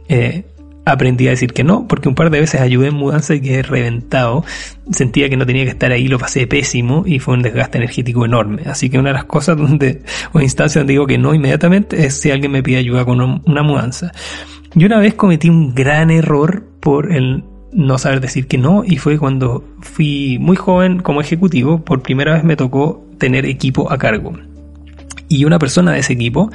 eh, 0.08 0.44
aprendí 0.84 1.26
a 1.26 1.30
decir 1.30 1.52
que 1.52 1.64
no, 1.64 1.86
porque 1.88 2.08
un 2.08 2.14
par 2.14 2.30
de 2.30 2.40
veces 2.40 2.60
ayudé 2.60 2.88
en 2.88 2.94
mudanza 2.94 3.34
y 3.34 3.40
quedé 3.40 3.62
reventado. 3.62 4.44
Sentía 4.90 5.28
que 5.28 5.36
no 5.36 5.46
tenía 5.46 5.64
que 5.64 5.70
estar 5.70 5.92
ahí, 5.92 6.08
lo 6.08 6.18
pasé 6.18 6.46
pésimo 6.46 7.04
y 7.06 7.18
fue 7.18 7.34
un 7.34 7.42
desgaste 7.42 7.78
energético 7.78 8.24
enorme. 8.24 8.62
Así 8.66 8.90
que 8.90 8.98
una 8.98 9.10
de 9.10 9.14
las 9.14 9.24
cosas 9.24 9.56
donde, 9.58 10.02
o 10.32 10.40
instancias 10.40 10.80
donde 10.80 10.92
digo 10.92 11.06
que 11.06 11.18
no 11.18 11.34
inmediatamente 11.34 12.06
es 12.06 12.20
si 12.20 12.30
alguien 12.30 12.52
me 12.52 12.62
pide 12.62 12.78
ayuda 12.78 13.04
con 13.04 13.20
una 13.20 13.62
mudanza. 13.62 14.12
Y 14.74 14.84
una 14.84 14.98
vez 14.98 15.14
cometí 15.14 15.48
un 15.48 15.74
gran 15.74 16.10
error 16.10 16.64
por 16.80 17.12
el 17.12 17.44
no 17.72 17.98
saber 17.98 18.20
decir 18.20 18.46
que 18.46 18.58
no 18.58 18.84
y 18.84 18.96
fue 18.96 19.18
cuando 19.18 19.64
fui 19.80 20.38
muy 20.40 20.56
joven 20.56 21.00
como 21.00 21.20
ejecutivo, 21.20 21.84
por 21.84 22.02
primera 22.02 22.34
vez 22.34 22.44
me 22.44 22.56
tocó 22.56 23.04
tener 23.18 23.46
equipo 23.46 23.90
a 23.90 23.98
cargo. 23.98 24.32
Y 25.28 25.44
una 25.44 25.58
persona 25.58 25.92
de 25.92 26.00
ese 26.00 26.12
equipo 26.12 26.50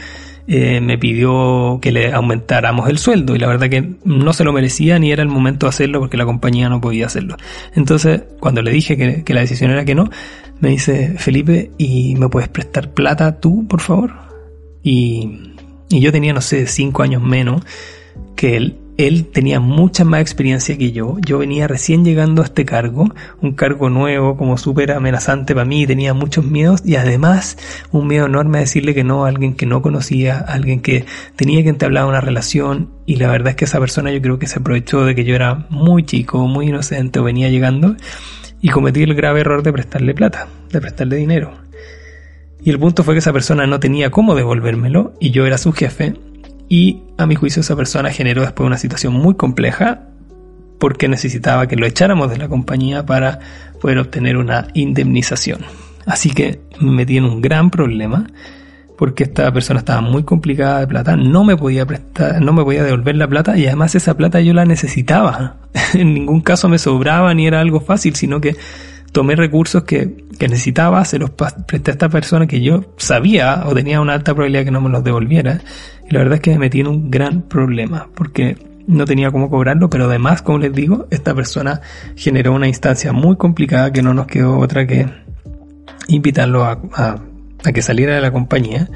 eh, 0.52 0.82
me 0.82 0.98
pidió 0.98 1.78
que 1.80 1.92
le 1.92 2.12
aumentáramos 2.12 2.90
el 2.90 2.98
sueldo 2.98 3.36
y 3.36 3.40
la 3.40 3.48
verdad 3.48 3.70
que 3.70 3.94
no 4.04 4.34
se 4.34 4.44
lo 4.44 4.52
merecía 4.52 4.98
ni 4.98 5.12
era 5.12 5.22
el 5.22 5.30
momento 5.30 5.68
de 5.68 5.70
hacerlo 5.70 6.00
porque 6.00 6.18
la 6.18 6.26
compañía 6.26 6.70
no 6.70 6.82
podía 6.82 7.06
hacerlo. 7.06 7.38
Entonces, 7.76 8.24
cuando 8.40 8.64
le 8.64 8.72
dije 8.72 8.98
que, 8.98 9.24
que 9.24 9.34
la 9.36 9.42
decisión 9.42 9.70
era 9.70 9.86
que 9.86 9.94
no, 9.94 10.10
me 10.60 10.70
dice, 10.70 11.14
Felipe, 11.18 11.72
¿y 11.78 12.16
me 12.16 12.30
puedes 12.30 12.50
prestar 12.50 12.94
plata 12.94 13.40
tú, 13.40 13.68
por 13.68 13.80
favor? 13.80 14.12
y, 14.82 15.54
y 15.90 16.00
yo 16.00 16.12
tenía, 16.12 16.34
no 16.34 16.42
sé, 16.42 16.66
cinco 16.68 17.04
años 17.04 17.22
menos 17.22 17.62
que 18.36 18.58
él 18.58 18.79
él 19.00 19.28
tenía 19.28 19.62
mucha 19.62 20.04
más 20.04 20.20
experiencia 20.20 20.78
que 20.78 20.92
yo. 20.92 21.16
Yo 21.26 21.38
venía 21.38 21.70
recién 21.70 22.04
llegando 22.04 22.42
a 22.42 22.46
este 22.46 22.66
cargo, 22.66 23.08
un 23.42 23.54
cargo 23.54 23.90
nuevo, 23.90 24.36
como 24.36 24.58
súper 24.58 24.92
amenazante 24.92 25.54
para 25.54 25.64
mí, 25.64 25.88
tenía 25.88 26.14
muchos 26.14 26.44
miedos 26.44 26.82
y 26.84 26.98
además 26.98 27.58
un 27.94 28.08
miedo 28.08 28.26
enorme 28.26 28.58
a 28.58 28.62
decirle 28.62 28.94
que 28.94 29.06
no 29.06 29.24
a 29.24 29.30
alguien 29.30 29.56
que 29.56 29.66
no 29.66 29.82
conocía, 29.82 30.40
a 30.40 30.54
alguien 30.54 30.82
que 30.82 31.06
tenía 31.38 31.64
que 31.64 31.70
entablar 31.70 32.08
una 32.08 32.20
relación 32.20 32.90
y 33.06 33.16
la 33.16 33.32
verdad 33.32 33.52
es 33.52 33.56
que 33.56 33.66
esa 33.66 33.80
persona 33.80 34.12
yo 34.12 34.22
creo 34.22 34.38
que 34.38 34.48
se 34.48 34.60
aprovechó 34.60 35.06
de 35.06 35.16
que 35.16 35.24
yo 35.24 35.34
era 35.34 35.66
muy 35.70 36.04
chico, 36.04 36.46
muy 36.46 36.68
inocente 36.68 37.20
o 37.20 37.24
venía 37.24 37.48
llegando 37.48 37.96
y 38.60 38.68
cometí 38.68 39.04
el 39.04 39.16
grave 39.16 39.40
error 39.40 39.64
de 39.64 39.72
prestarle 39.72 40.14
plata, 40.14 40.50
de 40.74 40.82
prestarle 40.82 41.16
dinero. 41.16 41.54
Y 42.62 42.70
el 42.70 42.80
punto 42.80 43.06
fue 43.06 43.14
que 43.14 43.20
esa 43.20 43.32
persona 43.32 43.66
no 43.66 43.80
tenía 43.80 44.12
cómo 44.12 44.36
devolvérmelo 44.36 45.14
y 45.22 45.32
yo 45.32 45.46
era 45.46 45.58
su 45.58 45.72
jefe 45.72 46.16
y 46.70 47.02
a 47.18 47.26
mi 47.26 47.36
juicio 47.36 47.62
esa 47.62 47.76
persona 47.76 48.12
generó 48.12 48.44
después 48.44 48.66
una 48.66 48.78
situación 48.78 49.14
muy 49.14 49.34
compleja 49.34 50.04
porque 50.80 51.10
necesitaba 51.10 51.68
que 51.68 51.76
lo 51.76 51.86
echáramos 51.86 52.30
de 52.30 52.38
la 52.38 52.48
compañía 52.48 53.06
para 53.06 53.40
poder 53.82 53.98
obtener 53.98 54.38
una 54.38 54.68
indemnización. 54.74 55.60
Así 56.06 56.30
que 56.30 56.62
me 56.80 56.92
metí 56.92 57.20
un 57.20 57.42
gran 57.42 57.70
problema 57.70 58.28
porque 58.98 59.24
esta 59.24 59.52
persona 59.52 59.80
estaba 59.80 60.02
muy 60.02 60.24
complicada 60.24 60.82
de 60.82 60.88
plata, 60.88 61.16
no 61.16 61.44
me 61.44 61.56
podía 61.56 61.86
prestar, 61.86 62.42
no 62.42 62.54
me 62.54 62.64
podía 62.64 62.84
devolver 62.84 63.16
la 63.16 63.28
plata 63.28 63.58
y 63.58 63.66
además 63.66 63.96
esa 63.96 64.16
plata 64.16 64.40
yo 64.42 64.54
la 64.54 64.66
necesitaba. 64.66 65.58
en 65.94 66.14
ningún 66.14 66.42
caso 66.42 66.70
me 66.70 66.78
sobraba 66.78 67.34
ni 67.34 67.48
era 67.48 67.62
algo 67.62 67.80
fácil, 67.80 68.16
sino 68.16 68.40
que 68.42 68.56
tomé 69.12 69.36
recursos 69.36 69.84
que, 69.84 70.26
que 70.38 70.48
necesitaba, 70.48 71.04
se 71.06 71.20
los 71.20 71.32
presté 71.32 71.92
a 71.92 71.94
esta 71.94 72.10
persona 72.10 72.48
que 72.48 72.62
yo 72.62 72.94
sabía 72.98 73.64
o 73.66 73.74
tenía 73.74 74.02
una 74.02 74.14
alta 74.14 74.34
probabilidad 74.34 74.66
que 74.66 74.72
no 74.72 74.82
me 74.82 74.90
los 74.90 75.04
devolviera 75.04 75.62
y 76.10 76.14
la 76.14 76.20
verdad 76.20 76.36
es 76.36 76.42
que 76.42 76.52
me 76.52 76.60
metí 76.60 76.82
en 76.82 76.88
un 76.88 77.12
gran 77.12 77.42
problema 77.44 78.08
porque 78.16 78.58
no 78.88 79.06
tenía 79.06 79.30
cómo 79.32 79.52
cobrarlo, 79.52 79.90
pero 79.90 80.06
además, 80.06 80.42
como 80.42 80.58
les 80.58 80.74
digo, 80.74 81.08
esta 81.12 81.36
persona 81.36 81.82
generó 82.16 82.54
una 82.54 82.68
instancia 82.68 83.14
muy 83.14 83.38
complicada 83.38 83.94
que 83.94 84.02
no 84.02 84.16
nos 84.16 84.26
quedó 84.26 84.58
otra 84.58 84.88
que 84.88 85.08
invitarlo 86.08 86.64
a, 86.64 86.80
a, 86.94 87.72
que 87.72 87.84
saliera 87.84 88.16
de 88.16 88.22
la 88.22 88.32
compañía 88.32 88.90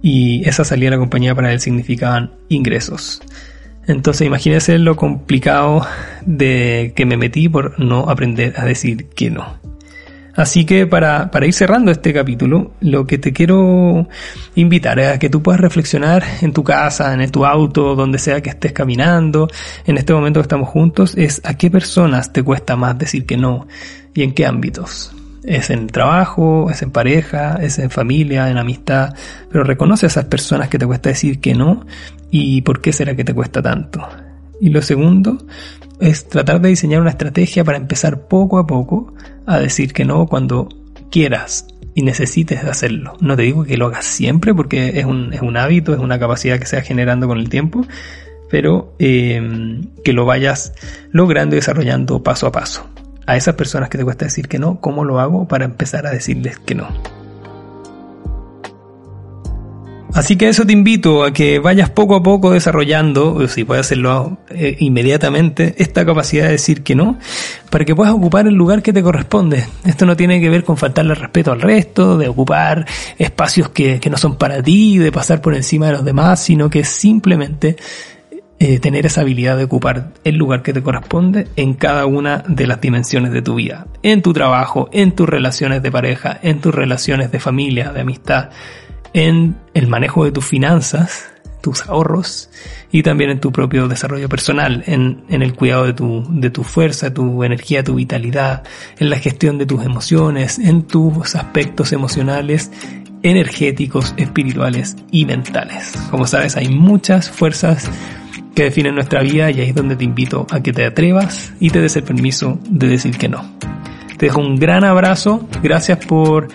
y 0.00 0.48
esa 0.48 0.64
salida 0.64 0.90
de 0.90 0.96
la 0.96 1.00
compañía 1.00 1.34
para 1.34 1.52
él 1.52 1.60
significaban 1.60 2.32
ingresos. 2.48 3.20
Entonces 3.86 4.26
imagínense 4.26 4.78
lo 4.78 4.96
complicado 4.96 5.86
de 6.24 6.92
que 6.96 7.06
me 7.06 7.16
metí 7.16 7.48
por 7.48 7.78
no 7.78 8.10
aprender 8.10 8.54
a 8.56 8.64
decir 8.64 9.06
que 9.08 9.30
no. 9.30 9.58
Así 10.36 10.66
que 10.66 10.86
para, 10.86 11.30
para 11.30 11.46
ir 11.46 11.54
cerrando 11.54 11.90
este 11.90 12.12
capítulo, 12.12 12.72
lo 12.80 13.06
que 13.06 13.16
te 13.16 13.32
quiero 13.32 14.06
invitar 14.54 14.98
es 14.98 15.08
a 15.08 15.18
que 15.18 15.30
tú 15.30 15.42
puedas 15.42 15.60
reflexionar 15.62 16.22
en 16.42 16.52
tu 16.52 16.62
casa, 16.62 17.14
en 17.14 17.30
tu 17.30 17.46
auto, 17.46 17.94
donde 17.94 18.18
sea 18.18 18.42
que 18.42 18.50
estés 18.50 18.72
caminando, 18.72 19.48
en 19.86 19.96
este 19.96 20.12
momento 20.12 20.40
que 20.40 20.42
estamos 20.42 20.68
juntos, 20.68 21.14
es 21.16 21.40
a 21.44 21.54
qué 21.54 21.70
personas 21.70 22.34
te 22.34 22.42
cuesta 22.42 22.76
más 22.76 22.98
decir 22.98 23.24
que 23.24 23.38
no 23.38 23.66
y 24.14 24.24
en 24.24 24.34
qué 24.34 24.44
ámbitos. 24.44 25.16
Es 25.46 25.70
en 25.70 25.86
trabajo, 25.86 26.68
es 26.70 26.82
en 26.82 26.90
pareja, 26.90 27.56
es 27.62 27.78
en 27.78 27.90
familia, 27.90 28.50
en 28.50 28.58
amistad, 28.58 29.14
pero 29.50 29.64
reconoce 29.64 30.06
a 30.06 30.08
esas 30.08 30.24
personas 30.26 30.68
que 30.68 30.78
te 30.78 30.86
cuesta 30.86 31.08
decir 31.08 31.40
que 31.40 31.54
no 31.54 31.86
y 32.30 32.62
por 32.62 32.80
qué 32.80 32.92
será 32.92 33.14
que 33.14 33.24
te 33.24 33.32
cuesta 33.32 33.62
tanto. 33.62 34.06
Y 34.60 34.70
lo 34.70 34.82
segundo 34.82 35.38
es 36.00 36.28
tratar 36.28 36.60
de 36.60 36.70
diseñar 36.70 37.00
una 37.00 37.10
estrategia 37.10 37.64
para 37.64 37.78
empezar 37.78 38.26
poco 38.28 38.58
a 38.58 38.66
poco 38.66 39.14
a 39.46 39.58
decir 39.58 39.92
que 39.92 40.04
no 40.04 40.26
cuando 40.26 40.68
quieras 41.10 41.66
y 41.94 42.02
necesites 42.02 42.64
hacerlo. 42.64 43.16
No 43.20 43.36
te 43.36 43.42
digo 43.42 43.64
que 43.64 43.76
lo 43.76 43.86
hagas 43.86 44.04
siempre 44.04 44.54
porque 44.54 44.98
es 44.98 45.04
un, 45.04 45.32
es 45.32 45.40
un 45.40 45.56
hábito, 45.56 45.94
es 45.94 46.00
una 46.00 46.18
capacidad 46.18 46.58
que 46.58 46.66
se 46.66 46.76
va 46.76 46.82
generando 46.82 47.26
con 47.26 47.38
el 47.38 47.48
tiempo, 47.48 47.86
pero 48.50 48.94
eh, 48.98 49.80
que 50.04 50.12
lo 50.12 50.26
vayas 50.26 50.74
logrando 51.10 51.56
y 51.56 51.58
desarrollando 51.58 52.22
paso 52.22 52.46
a 52.46 52.52
paso. 52.52 52.86
A 53.26 53.36
esas 53.36 53.54
personas 53.56 53.88
que 53.88 53.98
te 53.98 54.04
cuesta 54.04 54.24
decir 54.24 54.48
que 54.48 54.58
no, 54.58 54.80
¿cómo 54.80 55.04
lo 55.04 55.18
hago 55.18 55.48
para 55.48 55.64
empezar 55.64 56.06
a 56.06 56.10
decirles 56.10 56.58
que 56.60 56.76
no? 56.76 56.88
Así 60.16 60.36
que 60.36 60.48
eso 60.48 60.64
te 60.64 60.72
invito 60.72 61.24
a 61.24 61.32
que 61.34 61.58
vayas 61.58 61.90
poco 61.90 62.16
a 62.16 62.22
poco 62.22 62.52
desarrollando, 62.52 63.34
o 63.34 63.48
si 63.48 63.64
puedes 63.64 63.84
hacerlo 63.84 64.38
eh, 64.48 64.74
inmediatamente, 64.78 65.74
esta 65.76 66.06
capacidad 66.06 66.46
de 66.46 66.52
decir 66.52 66.82
que 66.82 66.94
no, 66.94 67.18
para 67.68 67.84
que 67.84 67.94
puedas 67.94 68.14
ocupar 68.14 68.46
el 68.46 68.54
lugar 68.54 68.80
que 68.80 68.94
te 68.94 69.02
corresponde. 69.02 69.66
Esto 69.84 70.06
no 70.06 70.16
tiene 70.16 70.40
que 70.40 70.48
ver 70.48 70.64
con 70.64 70.78
faltarle 70.78 71.14
respeto 71.14 71.52
al 71.52 71.60
resto, 71.60 72.16
de 72.16 72.28
ocupar 72.28 72.86
espacios 73.18 73.68
que, 73.68 74.00
que 74.00 74.08
no 74.08 74.16
son 74.16 74.36
para 74.36 74.62
ti, 74.62 74.96
de 74.96 75.12
pasar 75.12 75.42
por 75.42 75.54
encima 75.54 75.88
de 75.88 75.92
los 75.92 76.04
demás, 76.04 76.40
sino 76.40 76.70
que 76.70 76.82
simplemente 76.82 77.76
eh, 78.58 78.78
tener 78.78 79.04
esa 79.04 79.20
habilidad 79.20 79.58
de 79.58 79.64
ocupar 79.64 80.14
el 80.24 80.36
lugar 80.36 80.62
que 80.62 80.72
te 80.72 80.82
corresponde 80.82 81.46
en 81.56 81.74
cada 81.74 82.06
una 82.06 82.42
de 82.48 82.66
las 82.66 82.80
dimensiones 82.80 83.32
de 83.32 83.42
tu 83.42 83.56
vida. 83.56 83.86
En 84.02 84.22
tu 84.22 84.32
trabajo, 84.32 84.88
en 84.92 85.12
tus 85.12 85.28
relaciones 85.28 85.82
de 85.82 85.92
pareja, 85.92 86.38
en 86.42 86.60
tus 86.60 86.74
relaciones 86.74 87.30
de 87.30 87.38
familia, 87.38 87.92
de 87.92 88.00
amistad, 88.00 88.50
en 89.12 89.56
el 89.74 89.88
manejo 89.88 90.24
de 90.24 90.32
tus 90.32 90.46
finanzas, 90.46 91.30
tus 91.60 91.86
ahorros 91.86 92.48
y 92.90 93.02
también 93.02 93.28
en 93.28 93.40
tu 93.40 93.52
propio 93.52 93.88
desarrollo 93.88 94.28
personal, 94.28 94.84
en, 94.86 95.24
en 95.28 95.42
el 95.42 95.52
cuidado 95.54 95.84
de 95.84 95.92
tu, 95.92 96.24
de 96.30 96.48
tu 96.48 96.64
fuerza, 96.64 97.12
tu 97.12 97.44
energía, 97.44 97.84
tu 97.84 97.96
vitalidad, 97.96 98.62
en 98.98 99.10
la 99.10 99.18
gestión 99.18 99.58
de 99.58 99.66
tus 99.66 99.84
emociones, 99.84 100.58
en 100.58 100.84
tus 100.84 101.34
aspectos 101.34 101.92
emocionales, 101.92 102.70
energéticos, 103.22 104.14
espirituales 104.16 104.96
y 105.10 105.26
mentales. 105.26 105.92
Como 106.10 106.26
sabes, 106.26 106.56
hay 106.56 106.68
muchas 106.68 107.30
fuerzas 107.30 107.90
que 108.54 108.64
definen 108.64 108.94
nuestra 108.94 109.22
vida 109.22 109.50
y 109.50 109.60
ahí 109.60 109.68
es 109.68 109.74
donde 109.74 109.96
te 109.96 110.04
invito 110.04 110.46
a 110.50 110.62
que 110.62 110.72
te 110.72 110.84
atrevas 110.84 111.52
y 111.60 111.70
te 111.70 111.80
des 111.80 111.96
el 111.96 112.04
permiso 112.04 112.58
de 112.68 112.88
decir 112.88 113.16
que 113.16 113.28
no. 113.28 113.44
Te 114.16 114.26
dejo 114.26 114.40
un 114.40 114.56
gran 114.56 114.84
abrazo, 114.84 115.46
gracias 115.62 116.04
por 116.06 116.48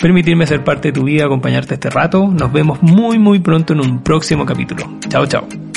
permitirme 0.00 0.46
ser 0.46 0.62
parte 0.62 0.88
de 0.88 0.92
tu 0.92 1.04
vida, 1.04 1.26
acompañarte 1.26 1.74
este 1.74 1.90
rato. 1.90 2.28
Nos 2.28 2.52
vemos 2.52 2.82
muy 2.82 3.18
muy 3.18 3.40
pronto 3.40 3.72
en 3.72 3.80
un 3.80 4.02
próximo 4.02 4.46
capítulo. 4.46 4.84
Chao, 5.08 5.26
chao. 5.26 5.67